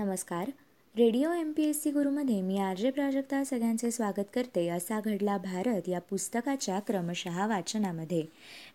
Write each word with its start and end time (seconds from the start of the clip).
नमस्कार. 0.00 0.50
Radio 0.96 1.32
M 1.32 1.52
P 1.52 1.64
S 1.64 1.82
C 1.82 1.90
गुरुमध्ये 1.90 2.40
मी 2.40 2.58
R 2.58 2.76
J 2.76 2.90
Prajakta 2.90 3.44
सगळ्यांचे 3.44 3.90
स्वागत 3.90 4.30
करते 4.34 4.68
असा 4.68 5.00
घडला 5.00 5.36
भारत 5.38 5.88
या 5.88 6.00
पुस्तकाच्या 6.00 6.78
क्रमशः 6.78 7.46
वाचनामध्ये. 7.46 8.22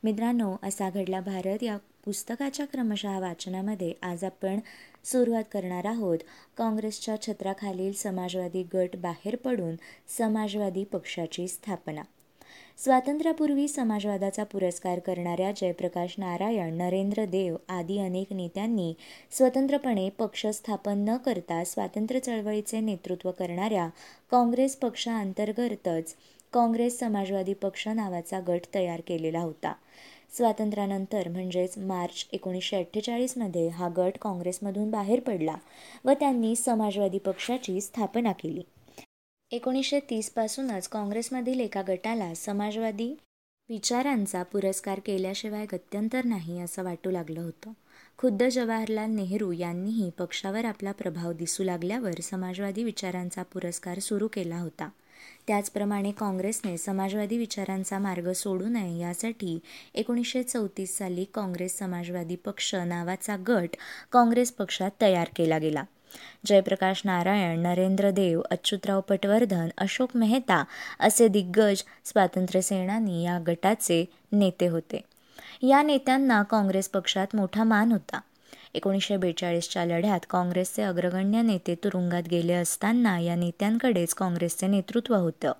मित्रांनो 0.03 0.55
असा 0.63 0.89
घडला 0.89 1.19
भारत 1.19 1.63
या 1.63 1.77
पुस्तकाच्या 2.05 2.65
क्रमशः 2.65 3.19
वाचनामध्ये 3.19 3.93
आज 4.01 4.23
आपण 4.23 4.59
सुरुवात 5.03 5.43
करणार 5.51 5.85
आहोत. 5.85 6.17
काँग्रेसच्या 6.57 7.21
छत्राखालील 7.21 7.93
समाजवादी 7.93 8.63
गट 8.73 8.95
बाहेर 8.95 9.35
पडून 9.35 9.75
समाजवादी 10.17 10.83
पक्षाची 10.83 11.47
स्थापना. 11.47 12.01
स्वातंत्र्यापूर्वी 12.77 13.67
समाजवादाचा 13.67 14.43
पुरस्कार 14.43 14.99
करणाऱ्या 14.99 15.51
जयप्रकाश 15.51 16.15
नारायण 16.17 16.73
नरेंद्र 16.73 17.25
देव 17.25 17.55
आदी 17.69 17.97
अनेक 17.99 18.33
नेत्यांनी 18.33 18.93
स्वतंत्रपणे 19.31 20.09
पक्ष 20.09 20.45
स्थापन 20.47 21.05
न 21.07 21.15
करता 21.17 21.63
स्वातंत्र्य 21.63 22.19
चळवळीचे 22.19 22.79
नेतृत्व 22.79 23.31
करणाऱ्या 23.31 23.87
काँग्रेस 24.31 24.75
पक्षांतर्गतच 24.75 26.15
काँग्रेस 26.53 26.99
समाजवादी 26.99 27.53
पक्ष 27.53 27.87
नावाचा 27.87 28.39
गट 28.47 28.65
तयार 28.75 29.01
केलेला 29.07 29.39
होता. 29.39 29.73
स्वातंत्र्यानंतर 30.37 31.27
म्हणजेच 31.27 31.77
मार्च 31.77 32.25
एकोणीसशे 32.33 32.77
अठ्ठेचाळीसमध्ये 32.77 33.67
हा 33.67 33.89
गट 33.97 34.17
काँग्रेसमधून 34.21 34.91
बाहेर 34.91 35.19
पडला 35.19 35.55
व 36.05 36.11
त्यांनी 36.11 36.55
समाजवादी 36.55 37.17
पक्षाची 37.17 37.81
स्थापना 37.81 38.31
केली. 38.31 38.61
एकोणीसशे 39.51 39.99
तीसपासूनच 39.99 40.87
काँग्रेसमधील 40.87 41.59
एका 41.59 41.81
गटाला 41.87 42.33
समाजवादी 42.33 43.13
विचारांचा 43.69 44.43
पुरस्कार 44.43 44.99
केल्याशिवाय 44.99 45.65
गत्यंतर 45.65 46.25
नाही 46.25 46.59
असं 46.59 46.83
वाटू 46.83 47.11
लागलं 47.11 47.41
होतं. 47.41 47.71
खुद्द 48.17 48.43
जवाहरलाल 48.43 49.09
नेहरू 49.09 49.51
यांनीही 49.51 50.09
पक्षावर 50.09 50.65
आपला 50.65 50.91
प्रभाव 50.91 51.31
दिसू 51.31 51.63
लागल्यावर 51.63 52.21
समाजवादी 52.21 52.83
विचारांचा 52.83 53.43
पुरस्कार 53.43 53.99
सुरू 53.99 54.27
केला 54.27 54.57
होता. 54.57 54.89
त्याचप्रमाणे 55.47 56.11
काँग्रेसने 56.11 56.77
समाजवादी 56.77 57.37
विचारांचा 57.37 57.99
मार्ग 57.99 58.31
सोडू 58.31 58.67
नये 58.67 58.99
यासाठी 58.99 59.59
एकोणीसशे 59.93 60.43
चौतीस 60.43 60.97
साली 60.97 61.25
काँग्रेस 61.33 61.77
समाजवादी 61.79 62.35
पक्ष 62.35 62.75
नावाचा 62.75 63.35
गट 63.47 63.75
काँग्रेस 64.11 64.51
पक्षात 64.51 64.91
तयार 65.01 65.27
केला 65.35 65.57
गेला. 65.57 65.83
जयप्रकाश 66.45 67.01
नारायण 67.05 67.59
नरेंद्र 67.59 68.11
देव 68.11 68.41
अच्युतराव 68.51 69.01
पटवर्धन 69.01 69.69
अशोक 69.77 70.09
मेहता 70.15 70.63
असे 70.99 71.27
दिग्गज 71.27 71.83
स्वातंत्र्यसेनानी 72.05 73.23
या 73.23 73.39
गटाचे 73.47 74.05
नेते 74.31 74.67
होते. 74.67 75.01
या 75.61 75.81
नेत्यांना 75.81 76.43
काँग्रेस 76.43 76.89
पक्षात 76.89 77.35
मोठा 77.35 77.63
मान 77.63 77.91
होता. 77.91 78.19
एकोणीसशे 78.73 79.17
बेचाळीसच्या 79.17 79.85
लढ्यात 79.85 80.19
काँग्रेसचे 80.29 80.83
अग्रगण्य 80.83 81.41
नेते 81.41 81.75
तुरुंगात 81.75 82.23
गेले 82.31 82.53
असताना 82.53 83.19
या 83.19 83.35
नेत्यांकडेच 83.35 84.13
काँग्रेसचे 84.13 84.67
नेतृत्व 84.67 85.15
होतं 85.15 85.51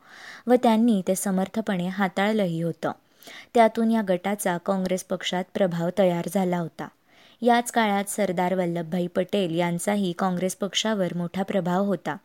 व 0.47 0.53
त्यांनी 0.63 1.01
ते 1.07 1.15
समर्थपणे 1.15 1.87
हाताळलंही 1.87 2.61
होतं. 2.61 2.91
त्यातून 3.53 3.91
या 3.91 4.01
गटाचा 4.09 4.57
काँग्रेस 4.57 5.03
पक्षात 5.03 5.43
प्रभाव 5.53 5.89
तयार 5.97 6.27
झाला 6.33 6.57
होता. 6.57 6.87
याच 7.41 7.71
काळात 7.71 8.09
सरदार 8.09 8.53
वल्लभभाई 8.53 9.07
पटेल 9.07 9.55
यांचाही 9.55 10.11
काँग्रेस 10.11 10.55
पक्षावर 10.55 11.13
मोठा 11.15 11.43
प्रभाव 11.43 11.83
होता 11.83 12.17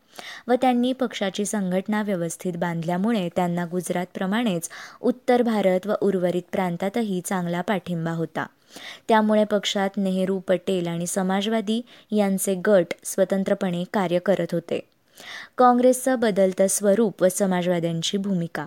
व 0.47 0.53
त्यांनी 0.61 0.93
पक्षाची 0.93 1.45
संघटना 1.45 2.01
व्यवस्थित 2.01 2.53
बांधल्यामुळे 2.53 3.29
त्यांना 3.35 3.65
गुजरातप्रमाणेच 3.65 4.69
उत्तर 5.01 5.41
भारत 5.41 5.87
व 5.87 5.93
उर्वरित 6.01 6.41
प्रांतातही 6.51 7.21
चांगला 7.25 7.61
पाठिंबा 7.61 8.11
होता. 8.11 8.45
त्यामुळे 9.07 9.43
पक्षात 9.43 9.89
नेहरू 9.97 10.39
पटेल 10.39 10.87
आणि 10.87 11.07
समाजवादी 11.07 11.81
यांचे 12.11 12.55
गट 12.55 12.93
स्वतंत्रपणे 13.03 13.83
कार्य 13.93 14.19
करत 14.19 14.47
होते. 14.51 14.79
काँग्रेसचं 15.57 16.19
बदलतं 16.19 16.67
स्वरूप 16.67 17.23
व 17.23 17.27
समाजवाद्यांची 17.29 18.17
भूमिका. 18.17 18.65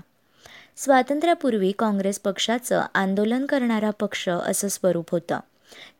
स्वातंत्र्यापूर्वी 0.77 1.73
काँग्रेस 1.73 2.19
पक्षाचं 2.19 2.83
आंदोलन 2.95 3.46
करणारा 3.46 3.90
पक्ष 3.90 4.29
असं 4.29 4.69
स्वरूप 4.69 5.11
होतं. 5.11 5.40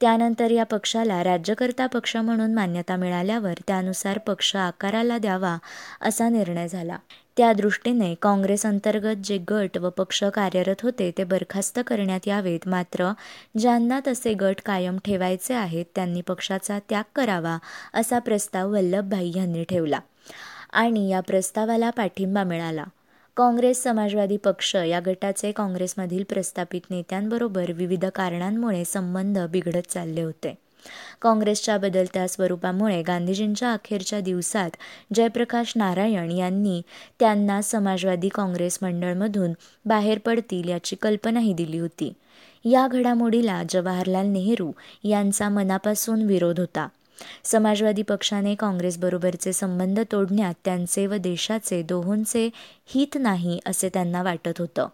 त्यानंतर 0.01 0.51
या 0.51 0.65
पक्षाला 0.65 1.23
राज्यकर्ता 1.25 1.87
पक्ष 1.87 2.17
म्हणून 2.17 2.55
मान्यता 2.55 2.97
मिळाल्यावर 2.97 3.55
त्यानुसार 3.67 4.19
पक्ष 4.19 4.55
आकाराला 4.57 5.19
द्यावा 5.19 5.57
असा 6.01 6.29
निर्णय 6.29 6.69
झाला. 6.69 6.97
त्या 7.37 7.53
दृष्टीने 7.53 8.15
काँग्रेस 8.15 8.65
अंतर्गत 8.67 9.23
जे 9.25 9.39
गट 9.51 9.79
व 9.79 9.89
पक्ष 9.91 10.23
कार्यरत 10.25 10.83
होते 10.83 11.11
ते 11.19 11.25
बरखास्त 11.25 11.81
करण्यात 11.87 12.29
यावेत. 12.29 12.69
मात्र 12.69 13.11
ज्यांना 13.59 14.01
तसे 14.07 14.35
गट 14.35 14.61
कायम 14.67 14.99
ठेवायचे 15.05 15.55
आहेत 15.55 15.85
त्यांनी 15.95 16.21
पक्षाचा 16.21 16.79
त्याग 16.89 17.05
करावा 17.15 17.59
असा 17.95 18.19
प्रस्ताव 18.19 18.73
वल्लभभाई 18.73 19.33
यांनी 19.37 19.65
ठेवला 19.65 19.99
आणि 20.73 21.09
या 21.11 21.21
प्रस्तावाला 21.21 21.91
पाठिंबा 21.91 22.45
मिळाला. 22.45 22.85
काँग्रेस 23.37 23.83
समाजवादी 23.83 24.37
पक्ष 24.37 24.75
या 24.77 25.01
गटाचे 25.01 25.53
काँग्रेसमधील 25.53 26.23
प्रस्थापित 26.29 26.81
नेत्यांबरोबर 26.91 27.73
विविध 27.73 28.05
कारणांमुळे 28.05 28.85
संबंध 28.85 29.39
बिघडत 29.39 29.91
चालले 29.91 30.23
होते. 30.23 30.55
काँग्रेसच्या 31.23 31.79
बदलत्या 31.79 32.29
स्वरूपामुळे 32.29 33.03
गांधीजींच्या 33.03 33.73
अखेरच्या 33.73 34.21
दिवसात 34.21 34.71
जयप्रकाश 35.15 35.73
नारायण 35.77 36.31
यांनी 36.31 36.81
त्यांना 37.19 37.61
समाजवादी 37.63 38.29
काँग्रेस 38.29 38.79
मंडळमधून 38.83 39.53
बाहेर 39.85 40.19
पडतील 40.19 40.69
याची 40.69 40.97
कल्पनाही 40.97 41.53
दिली 41.53 41.79
होती. 41.79 42.13
या 42.65 42.87
घडामोडीला 42.89 43.63
जवाहरलाल 43.71 44.27
नेहरू 44.27 44.73
यांचा 45.05 45.49
मनापासून 45.49 46.23
विरोध 46.23 46.61
होता. 46.61 46.89
समाजवादी 47.45 48.03
पक्षाने 48.03 48.55
काँग्रेसबरोबरचे 48.55 49.53
संबंध 49.53 50.01
तोडण्यात 50.13 50.55
त्यांचे 50.65 51.07
व 51.07 51.15
देशाचे 51.15 51.83
दोहोंचे 51.83 52.51
हित 52.87 53.17
नाही 53.21 53.61
असे 53.67 53.89
त्यांना 53.89 54.23
वाटत 54.23 54.59
होतं. 54.59 54.89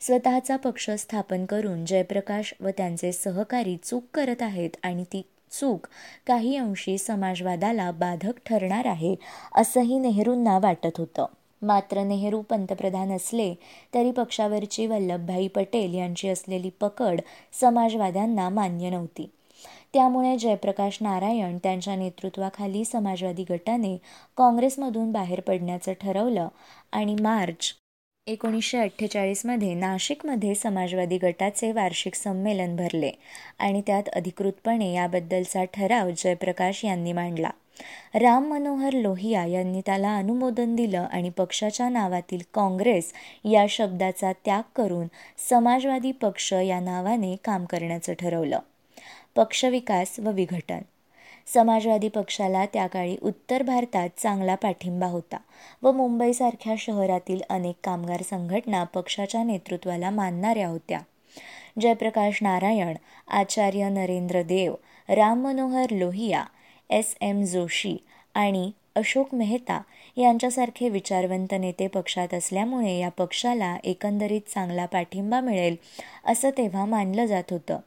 स्वतःचा 0.00 0.56
पक्ष 0.56 0.90
स्थापन 0.90 1.44
करून 1.44 1.84
जयप्रकाश 1.84 2.54
व 2.60 2.68
त्यांचे 2.68 3.12
सहकारी 3.12 3.76
चूक 3.76 4.04
करत 4.14 4.42
आहेत 4.42 4.70
आणि 4.82 5.04
ती 5.04 5.22
चूक 5.50 5.86
काही 6.26 6.56
अंशी 6.56 6.98
समाजवादाला 6.98 7.90
बाधक 7.90 8.32
ठरणार 8.46 8.86
आहे 8.86 9.14
असंही 9.54 9.98
नेहरूंना 9.98 10.58
वाटत 10.58 10.98
होतं. 10.98 11.26
मात्र 11.62 12.02
नेहरू 12.02 12.40
पंतप्रधान 12.40 13.12
असले 13.12 13.54
तरी 13.94 14.10
पक्षावरची 14.10 14.86
वल्लभभाई 14.86 15.48
पटेल 15.48 15.94
यांची 15.94 16.28
असलेली 16.28 16.70
पकड 16.80 17.20
समाजवाद्यांना 17.60 18.48
मान्य 18.48 18.90
नव्हती. 18.90 19.30
त्यामुळे 19.94 20.36
जयप्रकाश 20.38 20.98
नारायण 21.00 21.58
त्यांच्या 21.58 21.96
नेतृत्वाखाली 21.96 22.84
समाजवादी 22.84 23.44
गटाने 23.50 23.96
काँग्रेसमधून 24.36 25.12
बाहेर 25.12 25.40
पडण्याचं 25.40 25.92
ठरवलं 26.00 26.48
आणि 26.92 27.16
मार्च 27.20 27.74
एकोणीसशे 28.26 28.78
अठ्ठेचाळीसमध्ये 28.78 29.74
नाशिकमध्ये 29.74 30.54
समाजवादी 30.54 31.18
गटाचे 31.18 31.72
वार्षिक 31.72 32.14
संमेलन 32.14 32.76
भरले 32.76 33.10
आणि 33.58 33.82
त्यात 33.86 34.08
अधिकृतपणे 34.08 34.92
याबद्दलचा 34.92 35.64
ठराव 35.64 36.10
जयप्रकाश 36.16 36.84
यांनी 36.84 37.12
मांडला. 37.12 37.50
राम 38.14 38.48
मनोहर 38.48 38.92
लोहिया 38.92 39.44
यांनी 39.46 39.80
त्याला 39.86 40.16
अनुमोदन 40.16 40.74
दिलं 40.76 41.06
आणि 41.12 41.30
पक्षाच्या 41.30 41.88
नावातील 41.88 42.42
काँग्रेस 42.54 43.12
या 43.44 43.66
शब्दाचा 43.68 44.32
त्याग 44.44 44.62
करून 44.76 45.06
समाजवादी 45.50 46.12
पक्ष 46.12 46.52
या 46.52 46.80
नावाने 46.80 47.36
काम 47.44 47.64
करण्याचं 47.64 48.12
ठरवलं. 48.12 48.58
पक्षविकास 49.36 50.18
व 50.18 50.30
विघटन. 50.30 50.78
समाजवादी 51.46 52.08
पक्षाला 52.08 52.64
त्या 52.66 52.86
काळी 52.86 53.16
उत्तर 53.22 53.62
भारतात 53.62 54.08
चांगला 54.18 54.54
पाठिंबा 54.54 55.06
होता 55.06 55.36
व 55.82 55.92
मुंबईसारख्या 55.92 56.74
शहरातील 56.78 57.40
अनेक 57.50 57.74
कामगार 57.84 58.22
संघटना 58.22 58.84
पक्षाच्या 58.84 59.42
नेतृत्वाला 59.44 60.10
मानणाऱ्या 60.10 60.68
होत्या. 60.68 61.00
जयप्रकाश 61.80 62.38
नारायण 62.42 62.94
आचार्य 63.28 63.88
नरेंद्र 63.88 64.42
देव 64.42 64.74
राम 65.08 65.40
मनोहर 65.40 65.86
लोहिया 65.90 66.44
एस 66.90 67.16
एम 67.20 67.42
जोशी 67.42 67.96
आणि 68.34 68.70
अशोक 69.00 69.34
मेहता 69.34 69.80
यांच्यासारखे 70.16 70.88
विचारवंत 70.88 71.54
नेते 71.60 71.86
पक्षात 71.86 72.34
असल्यामुळे 72.34 72.98
या 72.98 73.08
पक्षाला 73.08 73.76
एकंदरीत 73.84 74.40
चांगला 74.54 74.86
पाठिंबा 74.86 75.40
मिळेल 75.40 75.76
असं 76.26 76.50
तेव्हा 76.50 76.84
मानलं 76.84 77.26
जात 77.26 77.42
होतं. 77.50 77.78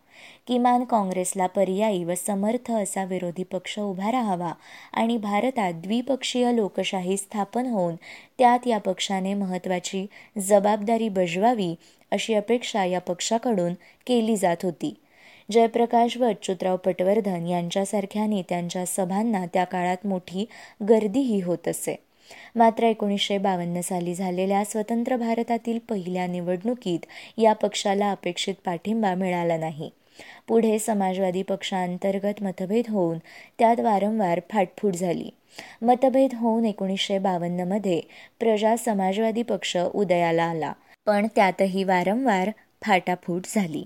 किमान 0.47 0.83
काँग्रेसला 0.83 1.47
पर्यायी 1.47 2.03
व 2.03 2.13
समर्थ 2.15 2.71
असा 2.71 3.03
विरोधी 3.03 3.43
पक्ष 3.43 3.79
उभा 3.79 4.11
राहावा 4.11 4.51
आणि 4.93 5.17
भारतात 5.17 5.73
द्विपक्षीय 5.73 6.51
लोकशाही 6.55 7.17
स्थापन 7.17 7.65
होऊन 7.65 7.95
त्यात 8.37 8.67
या 8.67 8.77
पक्षाने 8.77 9.33
महत्त्वाची 9.33 10.05
जबाबदारी 10.39 11.09
बजवावी 11.09 11.75
अशी 12.11 12.33
अपेक्षा 12.33 12.85
या 12.85 13.01
पक्षाकडून 13.01 13.73
केली 14.07 14.37
जात 14.37 14.57
होती. 14.63 14.93
जयप्रकाश 15.51 16.17
व 16.17 16.25
अच्युतराव 16.25 16.77
पटवर्धन 16.77 17.47
यांच्यासारख्या 17.47 18.25
नेत्यांच्या 18.25 18.85
सभांना 18.87 19.45
त्या 19.45 19.63
काळात 19.63 20.07
मोठी 20.07 20.45
गर्दीही 20.89 21.41
होत 21.41 21.67
असे. 21.67 21.95
मात्र 22.55 22.83
एकोणीसशे 22.83 23.37
बावन्न 23.37 23.81
साली 23.81 24.15
झालेल्या 24.15 24.65
स्वतंत्र 24.65 25.15
भारतातील 25.15 25.79
पहिल्या 25.89 26.27
निवडणुकीत 26.27 26.99
या 27.37 27.53
पक्षाला 27.53 28.11
अपेक्षित 28.11 28.53
पाठिंबा 28.65 29.15
मिळाला 29.15 29.57
नाही. 29.57 29.89
पुढे 30.47 30.79
समाजवादी 30.79 31.41
पक्षांतर्गत 31.41 32.43
मतभेद 32.43 32.85
होऊन 32.89 33.17
त्यात 33.59 33.79
वारंवार 33.79 34.39
फाटफूट 34.49 34.93
झाली. 34.93 35.29
मतभेद 35.81 36.33
होऊन 36.33 36.65
एकोणीसशे 36.65 37.19
बावन्नमध्ये 37.19 38.01
प्रजा 38.39 38.75
समाजवादी 38.75 39.41
पक्ष 39.41 39.77
उदयाला 39.77 40.43
आला. 40.43 40.73
पण 41.05 41.27
त्यातही 41.35 41.83
वारंवार 41.83 42.49
फाटाफूट 42.81 43.41
झाली. 43.47 43.85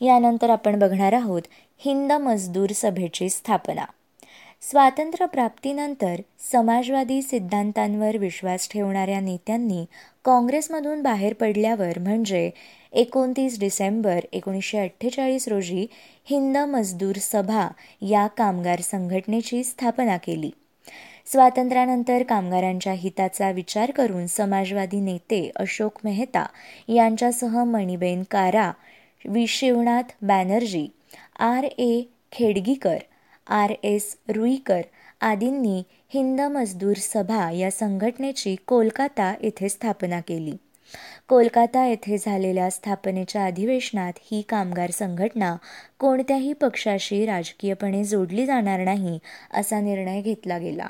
यानंतर 0.00 0.50
आपण 0.50 0.78
बघणार 0.78 1.12
आहोत 1.12 1.42
हिंद 1.78 2.12
मजदूर 2.12 2.70
सभेची 2.74 3.28
स्थापना. 3.28 3.84
स्वातंत्र्यप्राप्तीनंतर 4.60 6.20
समाजवादी 6.52 7.22
सिद्धांतांवर 7.22 8.16
विश्वास 8.16 8.68
ठेवणाऱ्या 8.70 9.20
नेत्यांनी 9.20 9.84
काँग्रेसमधून 10.24 11.02
बाहेर 11.02 11.34
पडल्यावर 11.34 11.98
म्हणजे 11.98 12.50
एकोणतीस 12.92 13.60
डिसेंबर 13.60 14.20
एकोणीसशे 14.32 14.78
अठ्ठेचाळीस 14.78 15.48
रोजी 15.48 15.86
हिंद 16.24 16.56
मजदूर 16.56 17.16
सभा 17.16 17.68
या 18.02 18.26
कामगार 18.26 18.80
संघटनेची 18.80 19.64
स्थापना 19.64 20.16
केली. 20.16 20.50
स्वातंत्र्यानंतर 21.26 22.22
कामगारांच्या 22.22 22.92
हिताचा 22.92 23.50
विचार 23.50 23.90
करून 23.90 24.26
समाजवादी 24.26 25.00
नेते 25.00 25.50
अशोक 25.56 25.98
मेहता 26.04 26.46
यांच्यासह 26.88 27.64
Maniben 27.64 28.22
Kara 28.30 28.72
V 29.24 29.46
Shivnath 29.46 30.02
Banerjee 30.22 30.88
R 31.38 31.64
A 31.64 32.02
Khedgikar 32.32 32.98
R 33.46 33.72
S 33.82 34.16
Ruikar 34.28 34.80
आदींनी 35.20 35.82
हिंद 36.08 36.40
मजदूर 36.40 36.96
सभा 36.96 37.50
या 37.50 37.70
संघटनेची 37.70 38.56
कोलकाता 38.66 39.34
येथे 39.42 39.68
स्थापना 39.68 40.20
केली. 40.20 40.56
कोलकाता 41.28 41.86
येथे 41.86 42.18
झालेल्या 42.18 42.70
स्थापनेच्या 42.70 43.44
अधिवेशनात 43.46 44.12
ही 44.22 44.42
कामगार 44.42 44.90
संघटना 44.90 45.56
कोणत्याही 45.98 46.52
पक्षाशी 46.52 47.24
राजकीयपणे 47.26 48.04
जोडली 48.04 48.46
जाणार 48.46 48.80
नाही 48.80 49.18
असा 49.54 49.80
निर्णय 49.80 50.22
घेतला 50.22 50.58
गेला. 50.58 50.88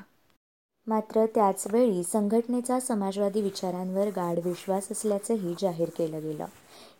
मात्र 0.86 1.26
त्याचवेळी 1.26 2.02
संघटनेचा 2.02 2.80
समाजवादी 2.80 3.40
विचारांवर 3.40 4.08
गाढ 4.08 4.38
विश्वास 4.44 4.92
असल्याचंही 4.92 5.54
जाहीर 5.60 5.88
केलं 5.88 6.22
गेलं. 6.22 6.46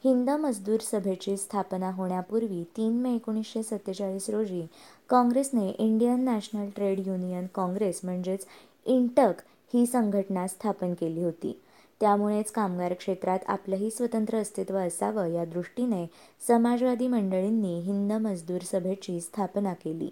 हिंद 0.05 0.31
मजदूर 0.31 0.81
सभेची 0.81 1.37
स्थापना 1.37 1.91
होण्यापूर्वी 1.91 2.63
तीन 2.77 2.93
मे 2.93 3.15
एकोणीसशे 3.15 3.63
सत्तेचाळीस 3.63 4.29
रोजी 4.31 4.67
काँग्रेसने 5.11 5.69
Indian 5.69 6.21
National 6.25 6.69
Trade 6.77 7.07
Union 7.07 7.47
Congress 7.55 8.01
म्हणजेच 8.05 8.47
इंटक 8.87 9.43
ही 9.75 9.87
संघटना 9.87 10.47
स्थापन 10.47 10.95
केली 10.95 11.23
होती. 11.23 11.59
त्यामुळेच 12.01 12.51
कामगार 12.51 12.93
क्षेत्रात 12.93 13.39
आपलंही 13.49 13.91
स्वतंत्र 13.91 14.39
अस्तित्व 14.39 14.77
असावं 14.79 15.27
या 15.27 15.45
दृष्टीने 15.45 16.07
समाजवादी 16.49 17.07
मंडळींनी 17.07 17.79
हिंद 17.81 18.13
मजदूर 18.13 18.63
सभेची 18.63 19.21
स्थापना 19.21 19.73
केली. 19.75 20.09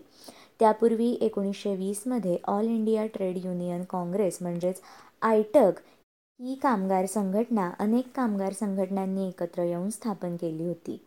त्यापूर्वी 0.60 1.10
एकोणीसशे 1.20 1.74
वीसमध्ये 1.76 2.36
All 2.44 2.64
India 2.64 3.06
Trade 3.06 3.36
Union 3.36 3.82
Congress 3.82 4.38
म्हणजेच 4.40 4.80
आयटक 5.22 5.80
ही 6.40 6.54
कामगार 6.54 7.06
संघटना 7.06 7.70
अनेक 7.78 8.06
कामगार 8.14 8.52
संघटनांनी 8.52 9.26
एकत्र 9.28 9.62
येऊन 9.62 9.88
स्थापन 9.90 10.34
केली 10.36 10.66
होती. 10.66 10.98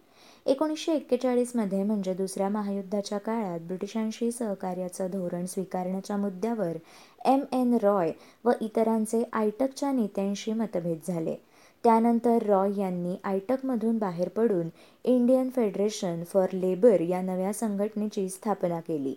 एकोणीसशे 0.45 0.93
एक्केचाळीसमध्ये 0.93 1.83
म्हणजे 1.83 2.13
दुसऱ्या 2.13 2.47
महायुद्धाच्या 2.49 3.17
काळात 3.17 3.59
ब्रिटिशांशी 3.59 4.31
सहकार्याचं 4.31 5.07
धोरण 5.11 5.45
स्वीकारण्याच्या 5.45 6.17
मुद्द्यावर 6.17 6.77
एम 7.25 7.43
एन 7.51 7.77
रॉय 7.81 8.11
व 8.45 8.51
इतरांचे 8.61 9.23
आयटकच्या 9.33 9.91
नेत्यांशी 9.91 10.53
मतभेद 10.53 10.99
झाले. 11.07 11.35
त्यानंतर 11.83 12.43
रॉय 12.43 12.79
यांनी 12.79 13.15
आयटकमधून 13.23 13.97
बाहेर 13.97 14.29
पडून 14.29 14.69
इंडियन 15.03 15.49
फेडरेशन 15.49 16.23
फॉर 16.23 16.53
लेबर 16.53 17.01
या 17.01 17.21
नव्या 17.21 17.53
संघटनेची 17.53 18.29
स्थापना 18.29 18.79
केली. 18.79 19.13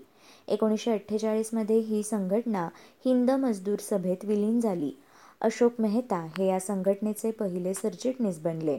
एकोणीसशे 0.48 0.90
अठ्ठेचाळीसमध्ये 0.90 1.78
ही 1.78 2.02
संघटना 2.02 2.68
हिंद 3.04 3.30
मजदूर 3.30 3.78
सभेत 3.80 4.24
विलीन 4.24 4.60
झाली. 4.60 4.92
अशोक 5.42 5.72
मेहता 5.78 6.16
हे 6.38 6.46
या 6.46 6.60
संघटनेचे 6.60 7.30
पहिले 7.30 7.74
सरचिटणीस 7.74 8.38
बनले. 8.38 8.78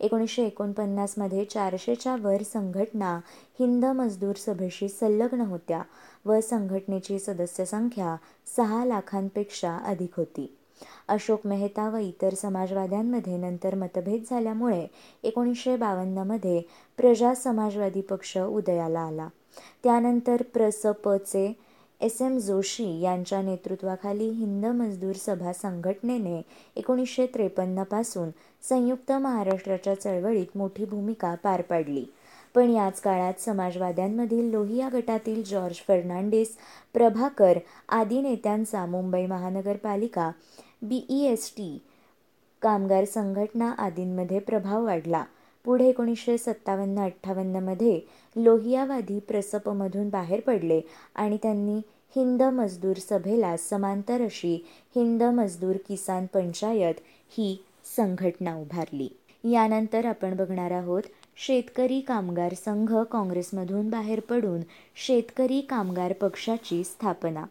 एकोणीसशे 0.00 0.44
एकोणपन्नासमध्ये 0.46 1.44
चारशेच्या 1.44 2.16
वर 2.16 2.42
संघटना 2.42 3.20
हिंद 3.60 3.84
मजदूर 3.84 4.34
सभेशी 4.36 4.88
संलग्न 4.88 5.40
होत्या 5.40 5.82
व 6.24 6.40
संघटनेची 6.40 7.18
सदस्य 7.18 7.64
संख्या 7.64 8.16
सहा 8.56 8.84
लाखांपेक्षा 8.84 9.76
अधिक 9.76 10.10
होती. 10.16 10.56
अशोक 11.08 11.46
मेहता 11.46 11.88
व 11.88 11.96
इतर 11.96 12.34
समाजवाद्यांमध्ये 12.34 13.36
नंतर 13.36 13.74
मतभेद 13.74 14.22
झाल्यामुळे 14.30 14.86
एकोणीसशे 15.22 15.76
बावन्नमध्ये 15.76 16.62
प्रजा 16.96 17.34
समाजवादी 17.34 18.00
पक्ष 18.00 18.38
उदयाला 18.38 19.00
आला. 19.00 19.28
त्यानंतर 19.84 20.42
प्रसपचे 20.42 21.65
एस 22.00 22.20
एम 22.22 22.38
जोशी 22.38 23.00
यांच्या 23.00 23.40
नेतृत्वाखाली 23.42 24.28
हिंद 24.30 24.64
मजदूर 24.66 25.12
सभा 25.16 25.52
संघटनेने 25.52 26.40
एकोणीसशे 26.76 27.26
त्रेपन्नपासून 27.26 28.30
संयुक्त 28.62 29.12
महाराष्ट्राच्या 29.12 29.94
चळवळीत 30.00 30.56
मोठी 30.56 30.84
भूमिका 30.84 31.34
पार 31.34 31.62
पाडली. 31.62 32.04
पण 32.54 32.70
याच 32.70 33.00
काळात 33.00 33.40
समाजवाद्यांमधील 33.40 34.50
लोहिया 34.50 34.88
गटातील 34.92 35.42
जॉर्ज 35.42 35.80
फर्नांडिस 35.88 36.56
प्रभाकर 36.94 37.58
आदी 37.88 38.20
नेत्यांचा 38.20 38.84
मुंबई 38.86 39.26
महानगरपालिका 39.26 40.30
बी 40.82 41.04
ई 41.08 41.24
एस 41.26 41.52
टी 41.56 41.78
कामगार 42.62 43.04
संघटना 43.04 43.70
आदींमध्ये 43.78 44.38
प्रभाव 44.38 44.84
वाढला. 44.84 45.24
पुढे 45.66 45.88
एकोणीसशे 45.88 46.38
सत्तावन्न 46.38 46.98
अठ्ठावन्नमध्ये 46.98 48.00
लोहियावादी 48.36 49.18
प्रसपमधून 49.18 50.08
बाहेर 50.08 50.40
पडले 50.40 50.80
आणि 51.14 51.36
त्यांनी 51.42 51.78
हिंद 52.16 52.42
मजदूर 52.42 52.96
सभेला 52.96 53.56
समांतर 53.56 54.22
अशी 54.22 54.54
हिंद 54.96 55.22
मजदूर 55.22 55.76
किसान 55.88 56.26
पंचायत 56.26 56.94
ही 57.28 57.64
संघटना 57.96 58.54
उभारली. 58.56 59.08
यानंतर 59.44 60.06
आपण 60.06 60.36
बघणार 60.36 60.70
आहोत 60.70 61.02
शेतकरी 61.36 62.00
कामगार 62.00 62.54
संघ 62.54 62.94
काँग्रेसमधून 63.02 63.90
बाहेर 63.90 64.20
पडून 64.20 64.60
शेतकरी 65.06 65.60
कामगार 65.60 66.12
पक्षाची 66.12 66.84
स्थापना. 66.84 67.44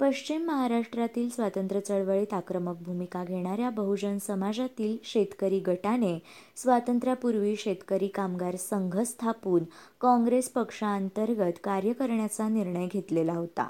पश्चिम 0.00 0.44
महाराष्ट्रातील 0.46 1.28
स्वातंत्र्य 1.30 1.80
चळवळीत 1.80 2.34
आक्रमक 2.34 2.76
भूमिका 2.80 3.24
घेणाऱ्या 3.24 3.70
बहुजन 3.70 4.18
समाजातील 4.18 4.96
शेतकरी 5.04 5.58
गटाने 5.60 6.18
स्वातंत्र्यापूर्वी 6.56 7.56
शेतकरी 7.56 8.08
कामगार 8.08 8.56
संघ 8.56 8.98
स्थापून 9.00 9.64
काँग्रेस 10.00 10.48
पक्षांतर्गत 10.48 11.58
कार्य 11.64 11.92
करण्याचा 11.92 12.48
निर्णय 12.48 12.86
घेतलेला 12.86 13.32
होता. 13.32 13.68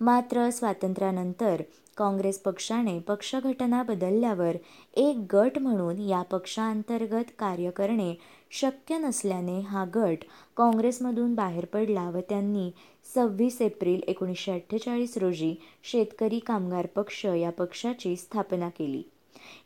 मात्र 0.00 0.50
स्वातंत्र्यानंतर 0.50 1.62
काँग्रेस 1.96 2.38
पक्षाने 2.38 2.98
पक्षघटना 2.98 3.82
बदलल्यावर 3.82 4.56
एक 4.94 5.34
गट 5.34 5.58
म्हणून 5.58 5.98
या 5.98 6.22
पक्षांतर्गत 6.22 7.30
कार्य 7.38 7.70
करणे 7.70 8.14
शक्य 8.54 8.98
नसल्याने 8.98 9.60
हा 9.60 9.84
गट 9.84 10.24
काँग्रेसमधून 10.56 11.34
बाहेर 11.34 11.64
पडला 11.64 12.08
व 12.10 12.20
त्यांनी 12.20 12.70
सव्वीस 13.14 13.60
एप्रिल 13.62 14.00
एकोणीसशे 14.08 14.52
अठ्ठेचाळीस 14.52 15.16
रोजी 15.18 15.54
शेतकरी 15.82 16.38
कामगार 16.38 16.86
पक्ष 16.86 17.24
या 17.26 17.50
पक्षाची 17.50 18.16
स्थापना 18.16 18.68
केली. 18.68 19.02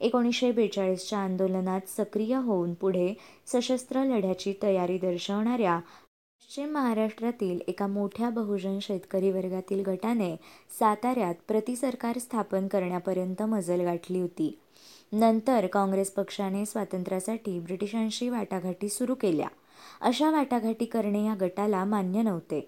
एकोणीसशे 0.00 0.50
बेचाळीसच्या 0.52 1.18
आंदोलनात 1.18 1.88
सक्रिय 1.88 2.34
होऊन 2.34 2.72
पुढे 2.74 3.12
सशस्त्र 3.46 4.04
लढ्याची 4.04 4.54
तयारी 4.62 4.98
दर्शवणाऱ्या 4.98 5.78
पश्चिम 5.78 6.70
महाराष्ट्रातील 6.70 7.58
एका 7.68 7.86
मोठ्या 7.86 8.30
बहुजन 8.30 8.78
शेतकरी 8.82 9.30
वर्गातील 9.30 9.82
गटाने 9.82 10.34
साताऱ्यात 10.78 11.34
प्रतिसरकार 11.48 12.18
स्थापन 12.18 12.68
करण्यापर्यंत 12.68 13.42
मजल 13.42 13.80
गाठली 13.80 14.20
होती. 14.20 14.58
नंतर 15.12 15.66
काँग्रेस 15.66 16.10
पक्षाने 16.10 16.66
स्वातंत्र्यासाठी 16.66 17.58
ब्रिटिशांशी 17.60 18.28
वाटाघाटी 18.28 18.88
सुरू 18.88 19.14
केल्या. 19.14 19.46
अशा 20.00 20.30
वाटाघाटी 20.30 20.84
करणे 20.84 21.24
या 21.26 21.34
गटाला 21.40 21.84
मान्य 21.84 22.22
नव्हते. 22.22 22.60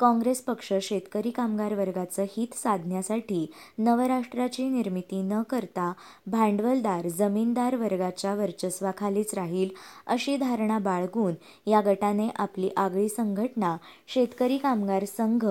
काँग्रेस 0.00 0.40
पक्ष 0.40 0.72
शेतकरी 0.82 1.30
कामगार 1.30 1.74
वर्गाचं 1.74 2.24
हित 2.36 2.54
साधण्यासाठी 2.54 3.46
नवराष्ट्राची 3.78 4.68
निर्मिती 4.68 5.22
न 5.22 5.42
करता 5.42 5.92
भांडवलदार 6.26 7.08
जमीनदार 7.08 7.76
वर्गाच्या 7.76 8.34
वर्चस्वाखालीच 8.34 9.34
राहील 9.34 9.68
अशी 10.06 10.36
धारणा 10.36 10.78
बाळगून 10.78 11.34
या 11.66 11.80
गटाने 11.80 12.28
आपली 12.36 12.70
आगळी 12.76 13.08
संघटना 13.08 13.76
शेतकरी 14.06 14.58
कामगार 14.58 15.04
संघ 15.04 15.46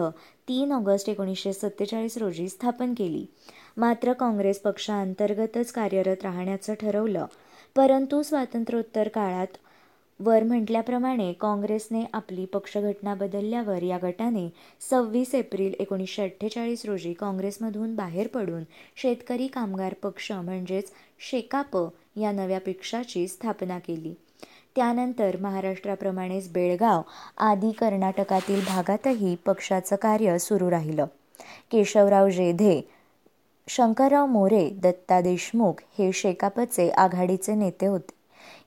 तीन 0.47 0.71
ऑगस्ट 0.71 1.09
एकोणीसशे 1.09 1.53
सत्तेचाळीस 1.53 2.17
रोजी 2.17 2.49
स्थापन 2.49 2.93
केली. 2.93 3.25
मात्र 3.77 4.13
काँग्रेस 4.13 4.59
पक्षांतर्गतच 4.59 5.71
कार्यरत 5.71 6.15
राहण्याचं 6.23 6.73
ठरवलं 6.73 7.25
परंतु 7.75 8.23
स्वातंत्र्योत्तर 8.23 9.07
काळात 9.07 9.47
वर 10.19 10.43
म्हटल्याप्रमाणे 10.43 11.33
काँग्रेसने 11.33 12.03
आपली 12.13 12.45
पक्षघटना 12.45 13.15
बदलल्यावर 13.15 13.83
या 13.83 13.97
गटाने 14.03 14.49
सव्वीस 14.89 15.35
एप्रिल 15.35 15.73
एकोणीसशे 15.79 16.23
अठ्ठेचाळीस 16.23 16.85
रोजी 16.85 17.13
काँग्रेसमधून 17.13 17.95
बाहेर 17.95 18.27
पडून 18.27 18.63
शेतकरी 18.95 19.47
कामगार 19.47 19.93
पक्ष 19.93 20.31
म्हणजेच 20.31 20.91
शेकाप 21.19 21.77
या 22.15 22.31
नव्या 22.31 22.59
पक्षाची 22.59 23.27
स्थापना 23.27 23.79
केली 23.79 24.13
त्यानंतर 24.75 25.37
महाराष्ट्राप्रमाणेच 25.41 26.51
बेळगाव 26.51 27.01
आदी 27.37 27.71
कर्नाटकातील 27.71 28.61
भागातही 28.67 29.35
पक्षाचं 29.35 29.95
कार्य 29.95 30.37
सुरू 30.37 30.71
राहिलं. 30.71 31.05
केशवराव 31.71 32.29
जेधे, 32.29 32.81
शंकरराव 33.67 34.25
मोरे, 34.25 34.69
दत्ता 34.69 35.21
देशमुख 35.21 35.73
हे 35.99 36.11
शेकापचे 36.11 36.89
आघाडीचे 36.89 37.55
नेते 37.55 37.85
होते. 37.85 38.13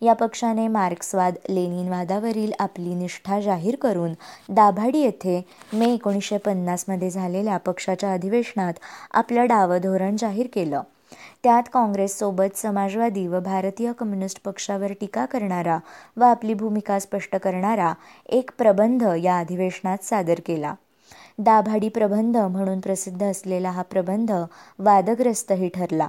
या 0.07 0.13
पक्षाने 0.13 0.69
मार्क्सवाद 0.69 1.35
लेनिनवादावरील 1.51 2.53
आपली 2.59 2.95
निष्ठा 2.95 3.41
जाहीर 3.41 3.77
करून 3.77 4.13
दाभाडी 4.49 4.99
येथे 4.99 5.41
मे 5.73 5.93
एकोणीसशे 5.95 6.39
पन्नासमध्ये 6.39 7.11
झालेल्या 7.11 7.57
पक्षाच्या 7.57 8.13
अधिवेशनात 8.13 8.73
आपलं 9.11 9.47
डावं 9.47 9.79
धोरण 9.79 10.17
जाहीर 10.17 10.47
केलं. 10.53 10.83
त्यात 11.43 11.63
काँग्रेससोबत 11.73 12.57
समाजवादी 12.57 13.27
व 13.27 13.41
भारतीय 13.41 13.93
कम्युनिस्ट 13.93 14.43
पक्षावर 14.45 14.93
टीका 14.93 15.27
करणारा 15.27 15.79
व 16.17 16.23
आपली 16.23 16.55
भूमिका 16.55 16.99
स्पष्ट 16.99 17.37
करणारा 17.37 17.93
एक 18.29 18.51
प्रबंध 18.59 19.05
या 19.23 19.39
अधिवेशनात 19.39 20.05
सादर 20.05 20.41
केला. 20.47 20.75
दाभाडी 21.39 21.89
प्रबंध 21.89 22.37
म्हणून 22.37 22.81
प्रसिद्ध 22.81 23.23
असलेला 23.23 23.71
हा 23.71 23.83
प्रबंध 23.83 24.33
वादग्रस्तही 24.79 25.69
ठरला. 25.69 26.09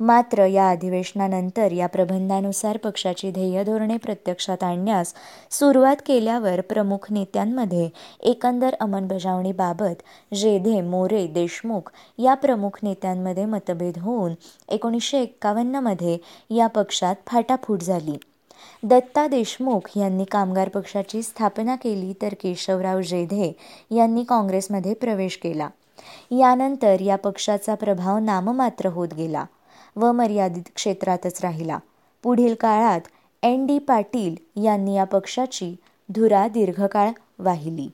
मात्र 0.00 0.44
या 0.46 0.68
अधिवेशनानंतर 0.70 1.72
या 1.72 1.86
प्रबंधानुसार 1.86 2.76
पक्षाची 2.76 3.30
ध्येयधोरणे 3.30 3.96
प्रत्यक्षात 3.96 4.62
आणण्यास 4.64 5.14
सुरुवात 5.50 5.96
केल्यावर 6.06 6.60
प्रमुख 6.60 7.06
नेत्यांमध्ये 7.10 7.88
एकंदर 8.20 8.74
अंमलबजावणीबाबत 8.80 10.02
जेधे, 10.34 10.80
मोरे, 10.80 11.26
देशमुख 11.26 11.90
या 12.18 12.34
प्रमुख 12.34 12.78
नेत्यांमध्ये 12.82 13.44
मतभेद 13.44 13.98
होऊन 13.98 14.34
एकोणीसशे 14.68 15.20
एक्कावन्नमध्ये 15.20 16.18
या 16.50 16.66
पक्षात 16.66 17.14
फाटाफूट 17.26 17.82
झाली. 17.82 18.16
दत्ता 18.82 19.26
देशमुख 19.26 19.88
यांनी 19.96 20.24
कामगार 20.24 20.68
पक्षाची 20.68 21.22
स्थापना 21.22 21.74
केली 21.76 22.12
तर 22.22 22.34
केशवराव 22.34 23.00
जेधे 23.00 23.52
यांनी 23.90 24.24
काँग्रेसमध्ये 24.24 24.94
प्रवेश 24.94 25.36
केला. 25.36 25.68
यानंतर 26.30 27.00
या 27.00 27.16
पक्षाचा 27.16 27.74
प्रभाव 27.74 28.18
नाममात्र 28.18 28.88
होत 28.88 29.14
गेला 29.14 29.44
व 29.96 30.12
मर्यादित 30.12 30.70
क्षेत्रातच 30.74 31.40
राहिला. 31.42 31.78
पुढील 32.24 32.54
काळात 32.54 33.00
एन. 33.42 33.66
डी. 33.66 33.78
पाटील 33.78 34.62
यांनी 34.64 34.94
या 34.96 35.04
पक्षाची 35.04 35.74
धुरा 36.08 36.46
दीर्घकाळ 36.48 37.10
वाहिली. 37.38 37.88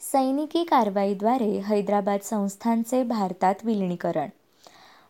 सैनिकी 0.00 0.64
कारवाईद्वारे 0.64 1.58
हैदराबाद 1.58 2.20
संस्थांचे 2.22 3.02
भारतात 3.02 3.54
विलीनीकरण 3.64 4.28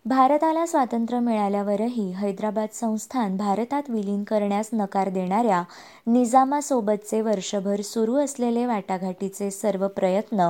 भारताला 0.09 0.65
स्वातंत्र्य 0.67 1.19
मिळाल्यावरही 1.21 2.05
हैदराबाद 2.17 2.69
संस्थान 2.73 3.37
भारतात 3.37 3.89
विलीन 3.91 4.23
करण्यास 4.25 4.69
नकार 4.73 5.09
देणाऱ्या 5.09 5.63
निजामासोबतचे 6.07 7.21
वर्षभर 7.21 7.81
सुरू 7.85 8.15
असलेले 8.17 8.65
वाटाघाटीचे 8.67 9.51
सर्व 9.51 9.87
प्रयत्न 9.87 10.47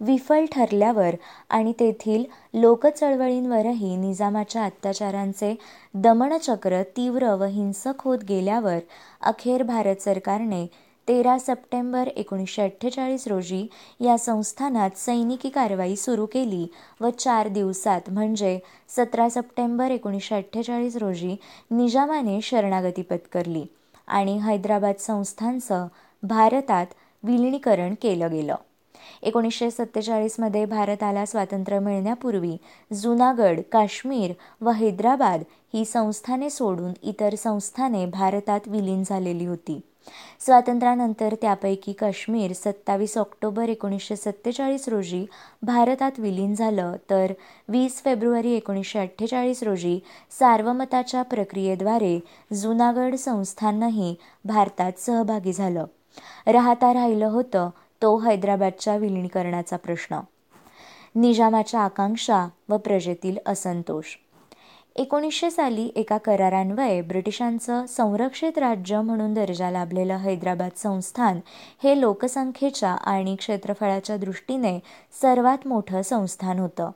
विफल 0.00 0.44
ठरल्यावर 0.52 1.16
आणि 1.50 1.72
तेथील 1.80 2.24
लोकचळवळींवरही 2.54 3.94
निजामाच्या 3.96 4.64
अत्याचारांचे 4.64 5.54
दमनचक्र 5.94 6.82
तीव्र 6.96 7.34
व 7.34 7.48
हिंसक 7.48 8.02
होत 8.04 8.24
गेल्यावर 8.28 8.78
अखेर 9.22 9.62
भारत 9.62 10.02
सरकारने 10.02 10.66
तेरा 11.08 11.38
सप्टेंबर 11.38 12.08
एकोणीसशे 12.16 12.62
अठ्ठेचाळीस 12.62 13.26
रोजी 13.28 13.66
या 14.00 14.18
संस्थानात 14.18 14.90
सैनिकी 14.96 15.48
कारवाई 15.48 15.96
सुरू 15.96 16.26
केली 16.26 16.66
व 17.00 17.10
चार 17.10 17.48
दिवसात 17.48 18.00
म्हणजे 18.10 18.58
सतरा 18.88 19.28
सप्टेंबर 19.28 19.90
एकोणीसशे 19.90 20.34
अठ्ठेचाळीस 20.34 20.96
रोजी 20.96 21.36
निजामाने 21.70 22.40
शरणागती 22.40 23.02
पत्करली 23.02 23.64
आणि 24.06 24.38
हैदराबाद 24.38 24.94
संस्थानचं 24.98 25.86
भारतात 26.22 26.86
विलीनीकरण 27.22 27.94
केलं 28.02 28.30
गेलं. 28.30 28.54
एकोणीसशे 29.22 29.70
सत्तेचाळीसमध्ये 29.70 30.64
भारताला 30.64 31.26
स्वातंत्र्य 31.26 31.78
मिळण्यापूर्वी 31.78 32.56
जुनागड, 32.92 33.60
काश्मीर 33.72 34.32
व 34.60 34.70
हैदराबाद 34.70 35.42
ही 35.74 35.84
संस्थाने 35.84 36.50
सोडून 36.50 36.92
इतर 37.02 37.34
संस्थाने 37.34 38.06
भारतात 38.06 38.60
विलीन 38.66 39.02
झालेली 39.06 39.46
होती. 39.46 39.80
स्वातंत्र्यानंतर 40.40 41.34
त्यापैकी 41.40 41.92
काश्मीर 41.92 42.52
सत्तावीस 42.52 43.18
ऑक्टोबर 43.18 43.68
एकोणीसशे 43.68 44.16
सत्तेचाळीस 44.16 44.88
रोजी 44.88 45.26
भारतात 45.62 46.12
विलीन 46.18 46.54
झालं 46.54 46.96
तर 47.10 47.32
वीस 47.68 48.02
फेब्रुवारी 48.04 48.52
एकोणीसशे 48.52 48.98
अठ्ठेचाळीस 48.98 49.62
रोजी 49.62 49.98
सार्वमताच्या 50.30 51.22
प्रक्रियेद्वारे 51.22 52.18
जुनागड 52.52 53.14
संस्थानही 53.14 54.14
भारतात 54.44 54.92
सहभागी 54.98 55.52
झालं. 55.52 55.84
राहता 56.46 56.94
राहिलं 56.94 57.26
होतं 57.26 57.70
तो 58.02 58.16
हैदराबादच्या 58.18 58.96
विलीनीकरणाचा 58.96 59.76
प्रश्न. 59.76 60.20
निजामाच्या 61.14 61.80
आकांक्षा 61.80 62.46
व 62.68 62.76
प्रजेतील 62.76 63.36
असंतोष 63.46 64.04
एकोणीसशे 64.96 65.50
साली 65.50 65.90
एका 65.96 66.16
करारान्वये 66.18 67.00
ब्रिटिशांचं 67.02 67.86
संरक्षित 67.86 68.58
राज्य 68.58 69.00
म्हणून 69.00 69.34
दर्जा 69.34 69.70
लाभलेलं 69.70 70.16
हैदराबाद 70.16 70.70
संस्थान 70.76 71.38
हे 71.82 72.00
लोकसंख्येच्या 72.00 72.90
आणि 72.90 73.34
क्षेत्रफळाच्या 73.36 74.16
दृष्टीने 74.16 74.78
सर्वात 75.22 75.66
मोठं 75.66 76.02
संस्थान 76.02 76.58
होतं. 76.58 76.90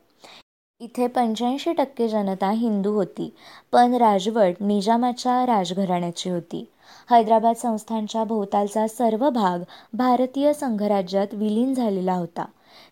इथे 0.80 1.06
पंच्याऐंशी 1.06 1.72
टक्के 1.72 2.08
जनता 2.08 2.50
हिंदू 2.50 2.92
होती 2.92 3.32
पण 3.72 3.94
राजवट 3.94 4.54
निजामाच्या 4.60 5.44
राजघराण्याची 5.46 6.30
होती. 6.30 6.64
हैदराबाद 7.10 7.56
संस्थानच्या 7.56 8.24
भोवतालचा 8.24 8.86
सर्व 8.88 9.28
भाग 9.30 9.62
भारतीय 9.92 10.52
संघराज्यात 10.52 11.34
विलीन 11.34 11.74
झालेला 11.74 12.14
होता. 12.14 12.44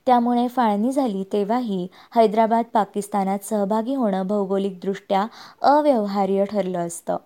त्यामुळे 0.06 0.48
फाळणी 0.48 0.92
झाली 0.92 1.24
तेव्हाही 1.32 1.88
हैदराबाद 2.14 2.64
पाकिस्तानात 2.72 3.38
सहभागी 3.44 3.94
होणं 3.94 4.26
भौगोलिकदृष्ट्या 4.26 5.26
अव्यवहार्य 5.62 6.44
ठरलं 6.44 6.86
असतं. 6.86 7.16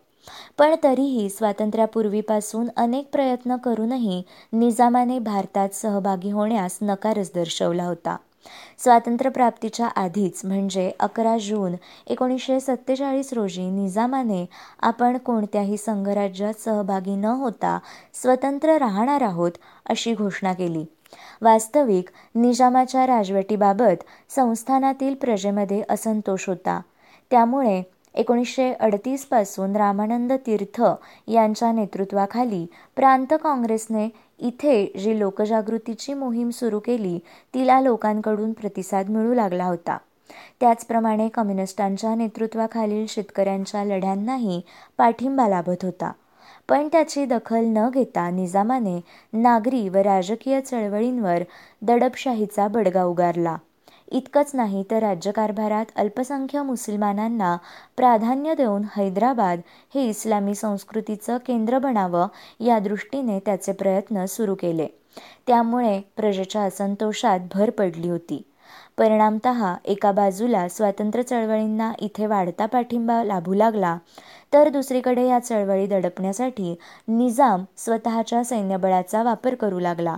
पण 0.58 0.74
तरीही 0.82 1.28
स्वातंत्र्यापूर्वीपासून 1.30 2.68
अनेक 2.76 3.08
प्रयत्न 3.12 3.56
करूनही 3.56 4.22
निजामाने 4.52 5.18
भारतात 5.18 5.68
सहभागी 5.68 6.30
होण्यास 6.30 6.78
नकारच 6.82 7.30
दर्शवला 7.34 7.84
होता. 7.84 8.16
स्वातंत्र्यप्राप्तीच्या 8.78 9.86
आधीच 9.86 10.40
म्हणजे 10.44 10.92
अकरा 11.00 11.36
जून 11.38 11.74
एकोणीसशे 12.06 12.60
सत्तेचाळीस 12.60 13.32
रोजी 13.32 13.70
निजामाने 13.70 14.46
आपण 14.80 15.18
कोणत्याही 15.18 15.76
संघराज्यात 15.76 16.60
सहभागी 16.60 17.16
न 17.16 17.24
होता 17.24 17.78
स्वतंत्र 18.14 18.76
राहणार 18.76 19.22
आहोत 19.22 19.52
अशी 19.86 20.14
घोषणा 20.14 20.52
केली. 20.52 20.84
वास्तविक 21.42 22.08
निजामाच्या 22.34 23.06
राजवटीबाबत 23.06 24.04
संस्थानातील 24.30 25.14
प्रजेमध्ये 25.14 25.82
असंतोष 25.88 26.48
होता. 26.48 26.80
त्यामुळे 27.30 27.82
एकोणीसशे 28.14 28.72
अडतीसपासून 28.72 29.76
रामानंद 29.76 30.32
तीर्थ 30.32 30.82
यांच्या 31.28 31.72
नेतृत्वाखाली 31.72 32.66
प्रांत 32.96 33.34
काँग्रेसने 33.42 34.08
इथे 34.38 34.84
जी 34.86 35.18
लोकजागृतीची 35.18 36.14
मोहीम 36.14 36.50
सुरू 36.50 36.78
केली 36.78 37.18
तिला 37.54 37.80
लोकांकडून 37.80 38.52
प्रतिसाद 38.52 39.08
मिळू 39.08 39.34
लागला 39.34 39.64
होता. 39.64 39.98
त्याचप्रमाणे 40.60 41.28
कम्युनिस्टांच्या 41.28 42.14
नेतृत्वाखालील 42.14 43.06
शेतकऱ्यांच्या 43.08 43.84
लढ्यांनाही 43.84 44.60
पाठिंबा 44.98 45.48
लाभत 45.48 45.84
होता. 45.84 46.12
पण 46.68 46.88
त्याची 46.92 47.25
दखल 47.25 47.64
न 47.66 47.88
घेता 47.90 48.30
निजामाने 48.30 49.00
नागरी 49.32 49.88
व 49.88 49.96
राजकीय 49.96 50.60
चळवळींवर 50.60 51.42
दडपशाहीचा 51.82 52.68
बडगा 52.68 53.04
उगारला. 53.04 53.56
इतकंच 54.12 54.50
नाही 54.54 54.84
तर 54.90 54.98
राज्यकारभारात 54.98 55.84
अल्पसंख्य 55.96 56.62
मुसलमानांना 56.62 57.56
प्राधान्य 57.96 58.54
देऊन 58.54 58.82
हैदराबाद 58.96 59.60
हे 59.94 60.08
इस्लामी 60.08 60.54
संस्कृतीचं 60.54 61.38
केंद्र 61.46 61.78
बनावं 61.78 62.26
या 62.60 62.78
दृष्टीने 62.78 63.38
त्याचे 63.38 63.72
प्रयत्न 63.72 64.25
सुरू 64.25 64.54
केले. 64.54 64.87
त्यामुळे 65.46 66.00
प्रजेच्या 66.16 66.62
असंतोषात 66.62 67.40
भर 67.54 67.70
पडली 67.70 68.08
होती. 68.08 68.42
परिणामतः 68.98 69.75
एका 69.84 70.12
बाजूला 70.12 70.68
स्वातंत्र्य 70.68 71.22
चळवळींना 71.22 71.92
इथे 71.98 72.26
वाढता 72.26 72.66
पाठिंबा 72.66 73.25
लाभू 73.25 73.54
लागला 73.54 73.98
तर 74.52 74.69
दुसरीकडे 74.69 75.26
या 75.28 75.38
चळवळी 75.38 75.87
दडपण्यासाठी 75.87 76.75
निजाम 77.09 77.64
स्वतःच्या 77.76 78.43
सैन्यबळाचा 78.45 79.23
वापर 79.23 79.55
करू 79.55 79.78
लागला. 79.78 80.17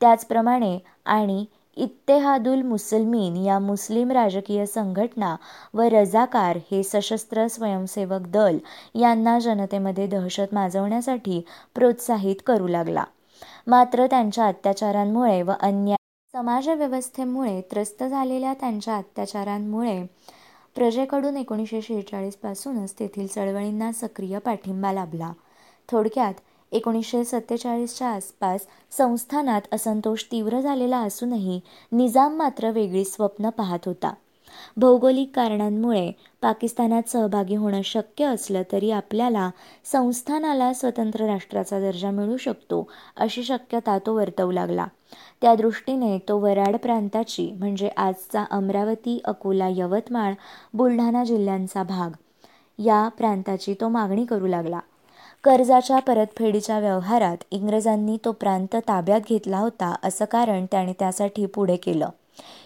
त्याचप्रमाणे 0.00 0.78
आणि 1.06 1.44
इत्तेहादुल 1.76 2.62
मुसलमीन 2.62 3.36
या 3.36 3.58
मुस्लिम 3.58 4.10
राजकीय 4.12 4.64
संघटना 4.66 5.34
व 5.74 5.80
रजाकार 5.82 6.58
हे 6.70 6.82
सशस्त्र 6.82 7.46
स्वयंसेवक 7.46 8.26
दल 8.26 8.58
यांना 8.94 9.38
जनतेमध्ये 9.38 10.06
दहशत 10.06 10.54
माजवण्यासाठी 10.54 11.40
प्रोत्साहित 11.74 12.36
करू 12.46 12.68
लागला. 12.68 13.04
मात्र 13.66 14.06
त्यांच्या 14.06 14.46
अत्याचारांमुळे 14.46 15.40
व 15.42 15.52
अन्याय 15.60 15.96
समाजव्यवस्थेमुळे 16.34 17.60
त्रस्त 17.70 18.02
झालेल्या 18.04 18.52
त्यांच्या 18.54 18.96
अत्याचारांमुळे 18.96 20.02
प्रजेकडून 20.76 21.36
एकोणीसशे 21.36 21.80
शेहेचाळीसपासूनच 21.82 22.94
तेथील 22.98 23.26
चळवळींना 23.26 23.90
सक्रिय 23.92 24.38
पाठिंबा 24.38 24.92
लाभला. 24.92 25.32
थोडक्यात 25.88 26.34
एकोणीसशे 26.72 27.24
सत्तेचाळीसच्या 27.24 28.08
आसपास 28.08 28.66
संस्थानात 28.90 29.60
असंतोष 29.72 30.24
तीव्र 30.24 30.60
झालेला 30.60 30.98
असूनही 30.98 31.60
निजाम 31.92 32.36
मात्र 32.36 32.70
वेगळी 32.70 33.04
स्वप्न 33.04 33.50
पाहत 33.50 33.86
होता 33.86 34.12
भौगोलिक 34.76 35.30
कारणांमुळे 35.34 36.12
पाकिस्तानात 36.42 37.08
सहभागी 37.08 37.56
होणं 37.56 37.82
शक्य 37.82 38.24
असलं 38.24 38.62
तरी 38.72 38.90
आपल्याला 38.90 39.50
संस्थानाला 39.84 40.72
स्वतंत्र 40.72 41.24
राष्ट्राचा 41.24 41.80
दर्जा 41.80 42.10
मिळू 42.10 42.36
शकतो 42.36 42.88
अशी 43.16 43.44
शक्यता 43.44 43.98
तो 44.06 44.14
वर्तवू 44.14 44.52
लागला. 44.52 44.86
त्या 45.40 45.54
दृष्टीने 45.54 46.18
तो 46.18 46.38
वराड 46.38 46.76
प्रांताची 46.76 47.50
म्हणजे 47.58 47.88
आजचा 47.96 48.44
अमरावती 48.50 49.20
अकोला 49.24 49.68
यवतमाळ 49.68 50.32
बुलढाणा 50.74 51.24
जिल्ह्यांचा 51.24 51.82
भाग 51.82 52.10
या 52.78 53.08
प्रांताची 53.08 53.74
तो 53.74 53.88
मागणी 53.88 54.24
करू 54.24 54.46
लागला. 54.46 54.78
कर्जाच्या 55.44 55.98
परतफेडीच्या 55.98 56.78
व्यवहारात 56.78 57.36
इंग्रजांनी 57.50 58.16
तो 58.24 58.32
प्रांत 58.32 58.76
ताब्यात 58.88 59.20
घेतला 59.28 59.58
होता 59.58 59.94
असं 60.02 60.24
कारण 60.24 60.66
त्याने 60.70 60.92
त्यासाठी 60.92 61.46
पुढे 61.46 61.76
केलं. 61.76 62.08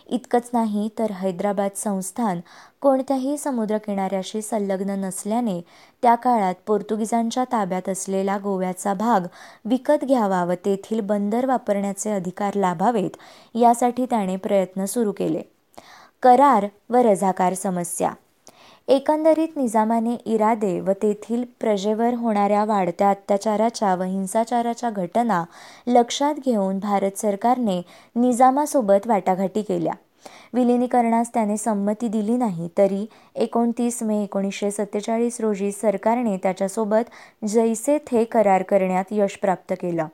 इतकंच 0.06 0.50
नाही 0.52 0.88
तर 0.98 1.10
हैदराबाद 1.10 1.70
संस्थान 1.76 2.40
कोणत्याही 2.80 3.38
समुद्रकिनाऱ्याशी 3.38 4.42
संलग्न 4.42 4.90
नसल्याने 4.90 5.60
त्या 6.02 6.14
काळात 6.14 6.54
पोर्तुगीजांच्या 6.66 7.44
ताब्यात 7.44 7.88
असलेला 7.88 8.38
गोव्याचा 8.38 8.94
भाग 8.94 9.26
विकत 9.64 10.04
घ्यावा 10.04 10.44
व 10.44 10.52
तेथील 10.64 11.00
बंदर 11.00 11.46
वापरण्याचे 11.46 12.10
अधिकार 12.10 12.54
लाभावेत 12.54 13.16
यासाठी 13.54 14.06
त्याने 14.06 14.36
प्रयत्न 14.36 14.84
सुरू 14.84 15.12
केले. 15.12 15.42
करार 16.22 16.66
व 16.90 16.96
रझाकार 16.96 17.54
समस्या 17.54 18.10
एकंदरीत 18.90 19.49
निजामाने 19.56 20.14
इरादे 20.26 20.80
व 20.80 20.92
तेथील 20.92 21.44
प्रजेवर 21.61 22.14
होणाऱ्या 22.14 22.64
वाढत्या 22.64 23.11
अत्याचाराच्या 23.11 23.94
व 23.94 24.02
हिंसाचाराच्या 24.02 24.90
घटना 24.90 25.44
लक्षात 25.87 26.35
घेऊन 26.44 26.78
भारत 26.78 27.18
सरकारने 27.18 27.80
निजामासोबत 28.16 29.06
वाटाघाटी 29.06 29.62
केल्या. 29.62 29.92
विलिनीकरणास 30.54 31.30
त्याने 31.35 31.56
संमती 31.56 32.09
दिली 32.09 32.37
नाही 32.37 32.68
तरी 32.78 33.06
एकोणतीस 33.35 34.02
मे 34.02 34.23
एकोणीसशे 34.23 34.70
सत्तेचाळीस 34.70 35.40
रोजी 35.40 35.73
सरकारने 35.73 36.37
त्याच्यासोबत 36.37 37.44
जैसे 37.44 37.99
थे 38.06 38.25
करार 38.25 38.62
करण्यात 38.62 39.04
यश 39.11 39.37
प्राप्त 39.37 39.73
केलं. 39.73 40.06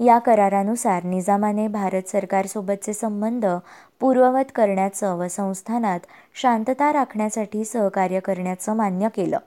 या 0.00 0.18
करारानुसार 0.18 1.04
निजामाने 1.04 1.68
भारत 1.68 2.08
सरकारसोबतचे 2.08 2.92
संबंध 2.92 3.46
पूर्ववत 4.00 4.44
करण्याचं 4.54 5.14
व 5.14 5.28
संस्थानात 5.28 6.00
शांतता 6.34 6.92
राखण्यासाठी 6.92 7.64
सहकार्य 7.64 8.20
करण्याचं 8.20 8.76
मान्य 8.76 9.08
केलं. 9.16 9.38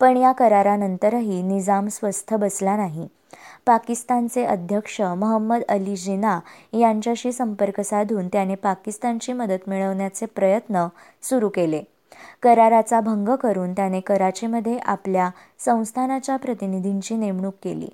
पण 0.00 0.16
या 0.16 0.32
करारानंतरही 0.32 1.42
निजाम 1.42 1.88
स्वस्थ 1.88 2.34
बसला 2.34 2.76
नाही. 2.76 3.08
पाकिस्तानचे 3.66 4.44
अध्यक्ष 4.44 5.00
महम्मद 5.00 5.60
अली 5.68 5.96
जिना 5.96 6.40
यांच्याशी 6.72 7.32
संपर्क 7.32 7.80
साधून 7.80 8.28
त्याने 8.28 8.54
पाकिस्तानची 8.54 9.32
मदत 9.32 9.68
मिळवण्याचे 9.68 10.26
प्रयत्न 10.26 10.86
सुरू 11.22 11.48
केले. 11.48 11.82
कराराचा 12.42 13.00
भंग 13.00 13.28
करून 13.28 13.72
त्याने 13.72 14.00
कराचीमध्ये 14.00 14.78
आपल्या 14.78 15.30
संस्थानाच्या 15.58 16.36
प्रतिनिधींची 16.36 17.16
नेमणूक 17.16 17.54
केली. 17.62 17.88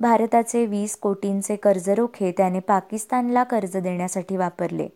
भारताचे 0.00 0.66
वीस 0.66 0.96
कोटींचे 0.96 1.56
कर्जरोखे 1.56 2.32
त्याने 2.36 2.60
पाकिस्तानला 2.60 3.44
कर्ज 3.44 3.76
देण्यासाठी 3.76 4.36
वापरले. 4.36 4.88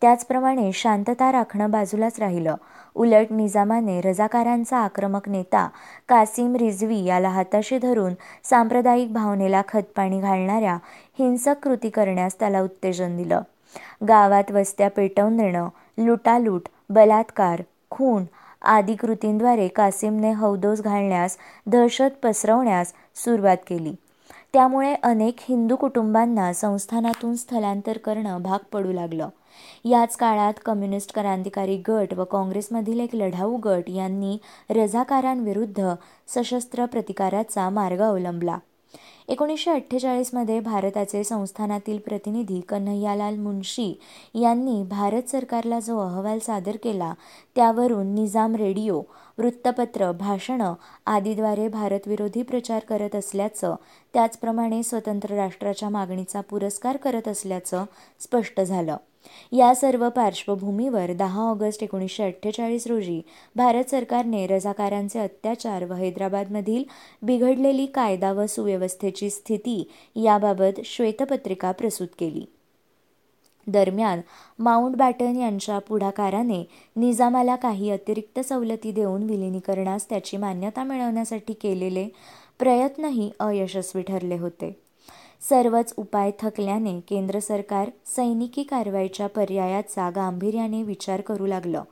त्याचप्रमाणे 0.00 0.72
शांतता 0.72 1.32
राखणं 1.32 1.70
बाजूलाच 1.70 2.18
राहिलं. 2.18 2.54
उलट 2.94 3.26
निजामाने 3.30 4.00
रजाकारांचा 4.00 4.78
आक्रमक 4.78 5.28
नेता 5.28 5.68
कासिम 6.08 6.56
रिझवी 6.56 7.04
याला 7.04 7.28
हाताशी 7.28 7.78
धरून 7.78 8.14
सांप्रदायिक 8.44 9.12
भावनेला 9.12 9.62
खतपाणी 9.68 10.20
घालणाऱ्या 10.20 10.78
हिंसक 11.18 11.54
कृती 11.62 11.90
करण्यास 11.90 12.38
त्याला 12.40 12.60
उत्तेजन 12.60 13.16
दिलं. 13.16 13.40
गावात 14.08 14.50
वस्त्या 14.50 14.90
पेटवून 14.90 15.36
देणं 15.36 15.68
लुटालूट 15.98 16.68
बलात्कार 16.90 17.62
खून 17.90 18.24
आदी 18.62 18.94
कृतींद्वारे 18.94 19.68
कासिमने 19.68 20.32
हौदोस 20.32 20.80
घालण्यास 20.80 21.36
दहशत 21.66 22.10
पसरवण्यास 22.22 22.92
सुरुवात 23.16 23.56
केली. 23.66 23.94
त्यामुळे 24.54 24.94
अनेक 25.02 25.36
हिंदू 25.40 25.76
कुटुंबांना 25.76 26.52
संस्थानातून 26.52 27.34
स्थलांतर 27.34 27.98
करणं 27.98 28.42
भाग 28.42 28.58
पडू 28.72 28.92
लागलं. 28.92 29.28
याच 29.84 30.16
काळात 30.16 30.54
कम्युनिस्ट 30.64 31.14
क्रांतिकारी 31.14 31.76
गट 31.88 32.14
व 32.14 32.24
काँग्रेसमधील 32.24 33.00
एक 33.00 33.14
लढाऊ 33.14 33.56
गट 33.56 33.90
यांनी 33.90 34.38
रझाकारांविरुद्ध 34.70 35.94
सशस्त्र 36.28 36.86
प्रतिकाराचा 36.86 37.68
मार्ग 37.70 38.02
अवलंबला. 38.02 38.58
एकोणीसशे 39.28 39.70
अठ्ठेचाळीसमध्ये 39.70 40.60
भारताचे 40.60 41.24
संस्थानातील 41.24 41.98
प्रतिनिधी 41.98 42.60
कन्हैयालाल 42.60 43.36
मुन्शी 43.36 43.92
यांनी 44.34 44.82
भारत 44.82 45.30
सरकारला 45.30 45.80
जो 45.80 45.98
अहवाल 45.98 46.38
सादर 46.38 46.76
केला 46.82 47.12
त्यावरून 47.56 48.14
निजाम 48.14 48.56
रेडिओ 48.56 49.00
वृत्तपत्र 49.38 50.10
भाषणं 50.12 50.74
आदीद्वारे 51.06 51.68
भारतविरोधी 51.68 52.42
प्रचार 52.42 52.84
करत 52.88 53.16
असल्याचं 53.16 53.74
त्याचप्रमाणे 54.14 54.82
स्वतंत्र 54.82 55.34
राष्ट्राच्या 55.34 55.88
मागणीचा 55.88 56.40
पुरस्कार 56.40 56.96
करत 56.96 57.28
असल्याचं 57.28 57.84
स्पष्ट 58.20 58.60
झालं. 58.60 58.96
या 59.52 59.74
सर्व 59.74 60.08
पार्श्वभूमीवर 60.08 61.12
दहा 61.12 61.42
ऑगस्ट 61.42 61.82
एकोणीसशे 61.82 62.24
अठ्ठेचाळीस 62.24 62.86
रोजी 62.86 63.20
भारत 63.56 63.90
सरकारने 63.90 64.46
रजाकारांचे 64.46 65.18
अत्याचार 65.18 65.84
व 65.84 65.92
हैदराबादमधील 65.92 66.84
बिघडलेली 67.22 67.86
कायदा 67.86 68.32
व 68.32 68.46
सुव्यवस्थेची 68.46 69.30
स्थिती 69.30 69.90
याबाबत 70.16 70.80
श्वेतपत्रिका 70.84 71.72
प्रस्तुत 71.72 72.08
केली. 72.18 72.44
दरम्यान 73.66 74.20
माउंट 74.58 74.96
बॅटन 74.96 75.36
यांच्या 75.36 75.78
पुढाकाराने 75.78 76.64
निजामाला 76.96 77.56
काही 77.56 77.90
अतिरिक्त 77.90 78.40
सवलती 78.40 78.92
देऊन 78.92 79.22
विलिनीकरणास 79.22 80.08
त्याची 80.08 80.36
मान्यता 80.36 80.84
मिळवण्यासाठी 80.84 81.52
केलेले 81.52 82.08
प्रयत्नही 82.58 83.30
अयशस्वी 83.40 84.02
ठरले 84.02 84.38
होते. 84.38 84.83
सर्वच 85.48 85.94
उपाय 85.96 86.30
थकल्याने 86.40 87.00
केंद्र 87.00 87.38
सरकार 87.38 87.90
सैनिकी 88.06 88.62
कारवाईच्या 88.62 89.26
पर्यायाचा 89.26 90.10
गांभीर्याने 90.10 90.82
विचार 90.82 91.20
करू 91.20 91.46
लागलं. 91.46 91.82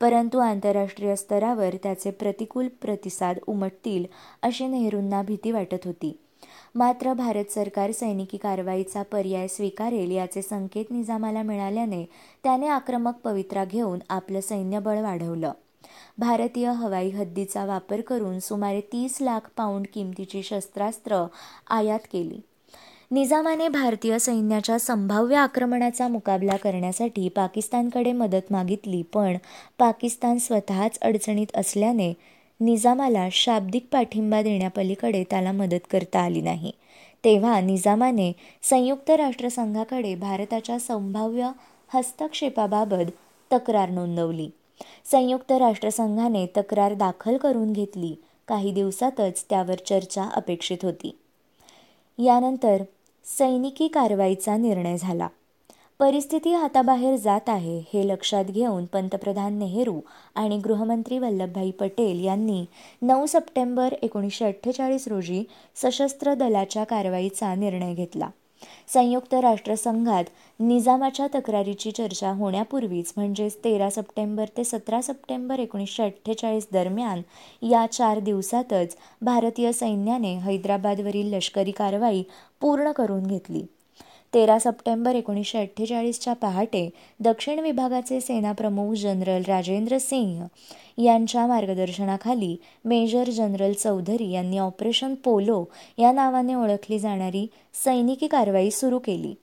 परंतु 0.00 0.38
आंतरराष्ट्रीय 0.38 1.16
स्तरावर 1.16 1.74
त्याचे 1.82 2.10
प्रतिकूल 2.10 2.68
प्रतिसाद 2.68 3.38
उमटतील 3.46 4.04
अशी 4.42 4.66
नेहरूंना 4.66 5.22
भीती 5.22 5.50
वाटत 5.50 5.84
होती. 5.84 6.18
मात्र 6.74 7.12
भारत 7.12 7.44
सरकार 7.50 7.90
सैनिकी 7.90 8.36
कारवाईचा 8.36 9.02
पर्याय 9.02 9.48
स्वीकारेल 9.48 10.10
याचे 10.10 10.42
संकेत 10.42 10.84
निजामाला 10.90 11.42
मिळाल्याने 11.42 12.04
त्याने 12.44 12.66
आक्रमक 12.66 13.14
पवित्रा 13.24 13.64
घेऊन 13.64 13.98
आपलं 14.10 14.40
सैन्यबळ 14.40 15.00
वाढवलं. 15.00 15.52
भारतीय 16.18 16.68
हवाई 16.68 17.10
हद्दीचा 17.10 17.64
वापर 17.64 18.00
करून 18.00 18.38
सुमारे 18.38 18.80
तीस 18.80 19.18
लाख 19.20 19.40
पाऊंड 19.56 19.86
किमतीची 19.94 20.42
शस्त्रास्त्र 20.42 21.26
आयात 21.70 22.00
केली. 22.12 22.40
निजामाने 23.10 23.68
भारतीय 23.68 24.18
सैन्याच्या 24.18 24.78
संभाव्य 24.78 25.36
आक्रमणाचा 25.36 26.08
मुकाबला 26.08 26.56
करण्यासाठी 26.56 27.28
पाकिस्तानकडे 27.28 28.12
मदत 28.12 28.52
मागितली 28.52 29.02
पण 29.02 29.36
पाकिस्तान 29.78 30.38
स्वतःच 30.38 30.98
अडचणीत 31.02 31.46
असल्याने 31.54 32.12
निजामाला 32.60 33.28
शाब्दिक 33.32 33.86
पाठिंबा 33.92 34.42
देण्यापलीकडे 34.42 35.24
त्याला 35.30 35.52
मदत 35.52 35.86
करता 35.90 36.20
आली 36.20 36.40
नाही. 36.40 36.72
तेव्हा 37.24 37.60
निजामाने 37.60 38.32
संयुक्त 38.62 39.10
राष्ट्रसंघाकडे 39.10 40.14
भारताच्या 40.14 40.78
संभाव्य 40.78 41.50
हस्तक्षेपाबाबत 41.94 43.10
तक्रार 43.52 43.90
नोंदवली. 43.90 44.48
संयुक्त 45.04 45.52
राष्ट्रसंघाने 45.52 46.46
तक्रार 46.46 46.94
दाखल 46.94 47.36
करून 47.36 47.72
घेतली. 47.72 48.14
काही 48.48 48.72
दिवसातच 48.72 49.44
त्यावर 49.50 49.74
चर्चा 49.74 50.22
अपेक्षित 50.22 50.78
होती. 50.82 51.18
यानंतर 52.18 52.82
सैनिकी 53.26 53.88
कारवाईचा 53.88 54.56
निर्णय 54.56 54.96
झाला. 54.96 55.28
परिस्थिती 55.98 56.52
हाताबाहेर 56.52 57.16
जात 57.16 57.48
आहे 57.48 57.78
हे 57.94 58.06
लक्षात 58.08 58.44
घेऊन 58.44 58.84
पंतप्रधान 58.84 59.58
नेहरू 59.58 60.00
आणि 60.34 60.58
गृहमंत्री 60.58 61.18
वल्लभभाई 61.18 61.70
पटेल 61.70 62.24
यांनी 62.24 62.64
नऊ 63.02 63.26
सप्टेंबर 63.26 63.94
एकोणीसशे 64.02 64.44
अठ्ठेचाळीस 64.44 65.08
रोजी 65.08 65.44
सशस्त्र 65.74 66.34
दलाच्या 66.34 66.84
कारवाईचा 66.84 67.54
निर्णय 67.54 67.94
घेतला. 67.94 68.28
संयुक्त 68.94 69.34
राष्ट्रसंघात 69.34 70.24
निजामाच्या 70.60 71.26
तक्रारीची 71.34 71.90
चर्चा 71.90 72.30
होण्यापूर्वीच 72.30 73.12
म्हणजेच 73.16 73.56
तेरा 73.64 73.90
सप्टेंबर 73.90 74.44
ते 74.56 74.64
सतरा 74.64 75.00
सप्टेंबर 75.02 75.58
एकोणीसशे 75.58 76.02
अठ्ठेचाळीस 76.02 76.66
दरम्यान 76.72 77.22
या 77.66 77.86
चार 77.92 78.18
दिवसातच 78.18 78.96
भारतीय 79.22 79.72
सैन्याने 79.72 80.34
हैदराबादवरील 80.34 81.34
लष्करी 81.34 81.70
कारवाई 81.70 82.22
पूर्ण 82.60 82.92
करून 82.92 83.26
घेतली. 83.26 83.64
तेरा 84.36 84.58
सप्टेंबर 84.58 85.14
एकोणीसशे 85.14 85.58
अठ्ठेचाळीसच्या 85.58 86.32
पहाटे 86.32 86.90
दक्षिण 87.20 87.58
विभागाचे 87.58 88.20
सेनाप्रमुख 88.20 88.94
जनरल 88.94 89.42
राजेंद्र 89.48 89.98
सिंह 89.98 90.44
यांच्या 90.98 91.46
मार्गदर्शनाखाली 91.46 92.56
मेजर 92.84 93.30
जनरल 93.30 93.72
चौधरी 93.72 94.30
यांनी 94.30 94.58
ऑपरेशन 94.58 95.14
पोलो 95.14 95.64
या 95.98 96.12
नावाने 96.12 96.54
ओळखली 96.54 96.98
जाणारी 96.98 97.46
सैनिकी 97.84 98.26
कारवाई 98.26 98.70
सुरू 98.70 98.98
केली. 98.98 99.34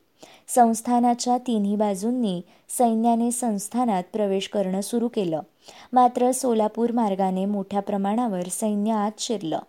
संस्थानाच्या 0.48 1.38
तिन्ही 1.38 1.76
बाजूंनी 1.76 2.42
सैन्याने 2.70 3.32
संस्थानात 3.32 4.04
प्रवेश 4.14 4.48
करणं 4.48 4.82
सुरू 4.82 5.08
केलं. 5.08 5.40
मात्र 5.94 6.32
सोलापूर 6.32 6.92
मार्गाने 6.92 7.46
मोठ्या 7.46 7.80
प्रमाणावर 7.80 8.44
सैन्य 8.52 8.92
आत 8.92 9.12
शिरलं. 9.20 9.60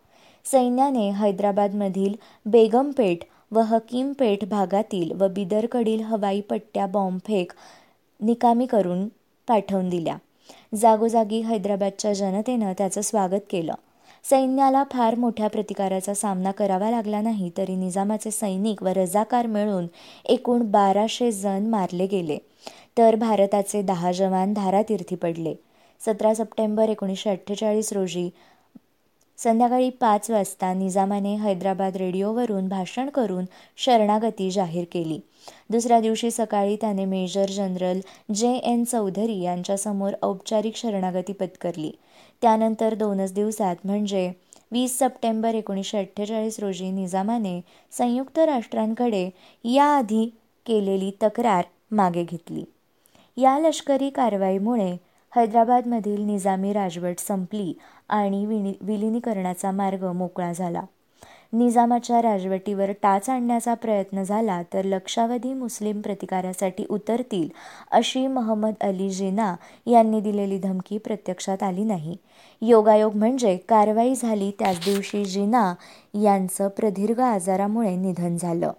सैन्याने 0.44 1.10
हैदराबादमधील 1.10 2.14
बेगमपेठ 2.46 3.18
व 3.54 3.58
हकीमपेठ 3.58 4.44
भागातील 4.44 5.12
व 5.12 5.28
बिदरकडील 5.28 6.00
हवाई 6.00 6.40
पट्ट्या 6.40 6.86
बॉम्बफेक 6.86 7.52
निकामी 8.20 8.66
करून 8.66 9.08
पाठवून 9.48 9.88
दिल्या. 9.88 10.16
जागोजागी 10.74 11.40
हैदराबादच्या 11.40 12.12
जनतेनं 12.12 12.72
त्याचं 12.78 13.00
स्वागत 13.00 13.44
केलं. 13.50 13.74
सैन्याला 14.24 14.84
फार 14.92 15.14
मोठ्या 15.14 15.48
प्रतिकाराचा 15.48 16.14
सामना 16.14 16.50
करावा 16.50 16.90
लागला 16.90 17.20
नाही 17.20 17.50
तरी 17.56 17.76
निजामाचे 17.76 18.30
सैनिक 18.30 18.82
व 18.82 18.86
रजाकार 18.86 19.46
मिळून 19.46 19.86
एकूण 20.24 20.62
बाराशे 20.62 21.32
जण 21.32 21.66
मारले 21.66 22.06
गेले. 22.06 22.38
तर 22.98 23.14
भारताचे 23.14 23.82
दहा 23.82 24.12
जवान 24.12 24.52
धारातीर्थी 24.52 25.16
पडले. 25.16 25.54
सतरा 26.00 26.34
सप्टेंबर 26.34 26.88
एकोणीसशे 26.88 27.30
अठ्ठेचाळीस 27.30 27.92
रोजी 27.92 28.30
संध्याकाळी 29.38 29.90
पाच 29.90 30.30
वाजता 30.30 30.72
निजामाने 30.74 31.34
हैदराबाद 31.34 31.96
रेडिओवरून 31.96 32.68
भाषण 32.68 33.08
करून 33.08 33.44
शरणागती 33.76 34.50
जाहीर 34.50 34.84
केली. 34.92 35.18
दुसऱ्या 35.70 36.00
दिवशी 36.00 36.30
सकाळी 36.30 36.76
त्याने 36.76 37.04
major 37.04 37.50
general 37.50 38.00
J 38.34 38.52
N 38.54 38.84
Chaudhuri 38.84 39.40
यांच्यासमोर 39.40 40.12
औपचारिक 40.22 40.76
शरणागती 40.76 41.32
पत्करली. 41.32 41.90
त्यानंतर 42.42 42.94
दोनच 42.94 43.32
दिवसात 43.32 43.76
म्हणजे 43.84 44.30
वीस 44.72 44.98
सप्टेंबर 44.98 45.54
एकोणीसशे 45.54 45.98
अठ्ठेचाळीस 45.98 46.58
रोजी 46.60 46.90
निजामाने 46.90 47.60
संयुक्त 47.92 48.38
राष्ट्रांकडे 48.38 49.28
याआधी 49.64 50.24
केलेली 50.66 51.10
तक्रार 51.22 51.64
मागे 51.90 52.24
घेतली. 52.24 52.64
या 53.36 53.58
लष्करी 53.58 54.10
कारवाईमुळे 54.10 54.96
हैदराबादमधील 55.34 56.20
निजामी 56.20 56.72
राजवट 56.72 57.18
संपली 57.18 57.72
आणि 58.08 58.44
विनि 58.46 58.72
विलिनीकरणाचा 58.80 59.70
मार्ग 59.70 60.04
मोकळा 60.12 60.52
झाला. 60.52 60.82
निजामाच्या 61.52 62.20
राजवटीवर 62.22 62.90
टाच 63.02 63.28
आणण्याचा 63.30 63.74
प्रयत्न 63.74 64.22
झाला 64.22 64.60
तर 64.72 64.84
लक्षावधी 64.84 65.52
मुस्लिम 65.54 66.00
प्रतिकारासाठी 66.00 66.84
उतरतील 66.90 67.48
अशी 67.90 68.26
महम्मद 68.26 68.74
अली 68.80 69.08
जिना 69.10 69.54
यांनी 69.86 70.20
दिलेली 70.20 70.58
धमकी 70.58 70.98
प्रत्यक्षात 70.98 71.62
आली 71.62 71.84
नाही. 71.84 72.16
योगायोग 72.62 73.14
म्हणजे 73.14 73.56
कारवाई 73.68 74.14
झाली 74.14 74.50
त्याच 74.58 74.78
दिवशी 74.84 75.24
जिना 75.24 75.74
यांचं 76.22 76.68
प्रदीर्घ 76.68 77.20
आजारामुळे 77.20 77.96
निधन 77.96 78.36
झालं. 78.36 78.72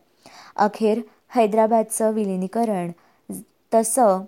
अखेर 0.56 1.02
हैदराबादचं 1.30 2.12
विलिनीकरण 2.12 2.92
तसं 3.74 4.22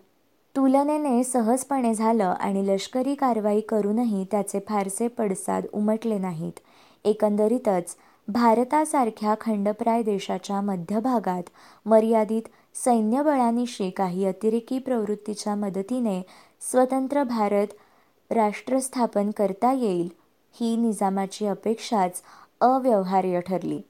तुलनेने 0.58 1.24
सहजपणे 1.24 1.94
झालं 1.94 2.34
आणि 2.40 2.68
लष्करी 2.68 3.16
कारवाई 3.16 3.60
करूनही 3.62 4.26
त्याचे 4.32 4.60
फारसे 4.60 5.08
पडसाद 5.08 5.66
उमटले 5.74 6.18
नाहीत. 6.18 6.52
एकंदरीतच 7.06 7.96
भारतासारख्या 8.28 9.36
खंडप्राय 9.42 10.04
देशाच्या 10.04 10.62
मध्यभागात 10.62 11.44
मर्यादित 11.86 12.42
सैन्यबळानिशी 12.76 13.90
काही 13.90 14.26
अतिरेकी 14.26 14.80
प्रवृत्तीच्या 14.80 15.56
मदतीने 15.56 16.22
स्वतंत्र 16.72 17.24
भारत 17.24 17.68
राष्ट्र 18.32 18.80
स्थापन 18.80 19.32
करता 19.32 19.74
येईल 19.74 20.10
ही 20.60 20.76
निजामाची 20.78 21.46
अपेक्षाच 21.46 22.22
अव्यवहार्य 22.62 23.40
ठरली. 23.40 23.82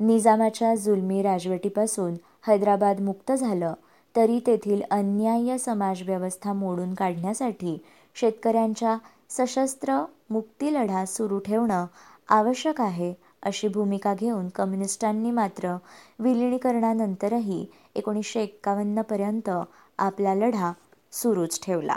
निजामाच्या 0.00 0.74
जुलमी 0.74 1.22
राजवटीपासून 1.22 2.14
हैदराबाद 2.46 3.00
मुक्त 3.00 3.32
झालं 3.32 3.74
तरी 4.16 4.40
तेथील 4.46 4.82
अन्याय्य 4.90 5.58
समाजव्यवस्था 5.58 6.52
मोडून 6.52 6.94
काढण्यासाठी 6.94 7.78
शेतकऱ्यांच्या 8.14 8.96
सशस्त्र 9.30 10.04
मुक्तीलढा 10.30 11.04
सुरू 11.04 11.38
ठेवणं 11.38 11.86
आवश्यक 12.28 12.80
आहे 12.80 13.14
अशी 13.42 13.68
भूमिका 13.68 14.14
घेऊन 14.14 14.48
कम्युनिस्टांनी 14.48 15.30
मात्र 15.30 15.76
विलिनीकरणानंतरही 16.18 17.66
एकोणीसशे 17.94 18.42
एक्कावन्नपर्यंत 18.42 19.50
आपला 19.98 20.34
लढा 20.34 20.72
सुरूच 21.12 21.60
ठेवला. 21.62 21.96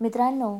मित्रांनो 0.00 0.58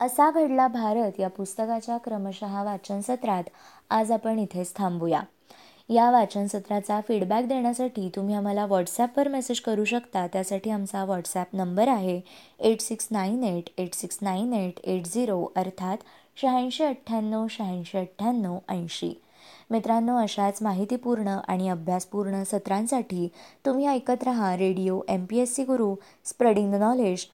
असा 0.00 0.30
घडला 0.30 0.68
भारत 0.68 1.20
या 1.20 1.28
पुस्तकाच्या 1.28 1.98
क्रमशः 1.98 2.62
वाचन 2.62 3.00
सत्रात 3.00 3.44
आज 3.90 4.12
आपण 4.12 4.38
इथेच 4.38 4.74
थांबूया. 4.76 5.20
या 5.88 6.10
वाचनसत्राचा 6.10 7.00
फीडबॅक 7.08 7.44
देण्यासाठी 7.44 8.08
तुम्ही 8.16 8.34
आम्हाला 8.34 8.64
व्हॉट्सॲपवर 8.66 9.28
मेसेज 9.28 9.60
करू 9.60 9.84
शकता. 9.84 10.26
त्यासाठी 10.26 10.70
आमचा 10.70 11.04
व्हॉट्सॲप 11.04 11.54
नंबर 11.56 11.88
आहे 11.88 12.20
eight 12.60 12.80
six 12.80 13.08
nine 13.10 13.44
eight 13.44 13.68
eight 13.78 13.94
six 13.94 14.18
nine 14.22 14.52
eight 14.52 14.80
eight 14.84 15.06
zero 15.06 15.44
अर्थात 15.56 15.98
शहाऐंशी 16.36 16.84
अठ्ठ्याण्णव 16.84 17.46
शहाऐंशी 17.50 17.98
अठ्ठ्याण्णव 17.98 18.58
ऐंशी. 18.68 19.12
मित्रांनो 19.70 20.16
अशाच 20.16 20.58
माहितीपूर्ण 20.62 21.36
आणि 21.48 21.68
अभ्यासपूर्ण 21.68 22.42
सत्रांसाठी 22.44 23.28
तुम्ही 23.66 23.86
ऐकत 23.86 24.24
रहा 24.24 24.56
radio 24.56 25.00
M 25.08 25.24
P 25.24 25.38
S 25.40 25.54
C 25.56 25.64
Guru 25.64 25.94
spreading 26.24 26.72
the 26.72 26.80
knowledge 26.80 27.26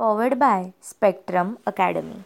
powered 0.00 0.34
by 0.34 0.68
Spectrum 0.82 1.54
Academy 1.66 2.20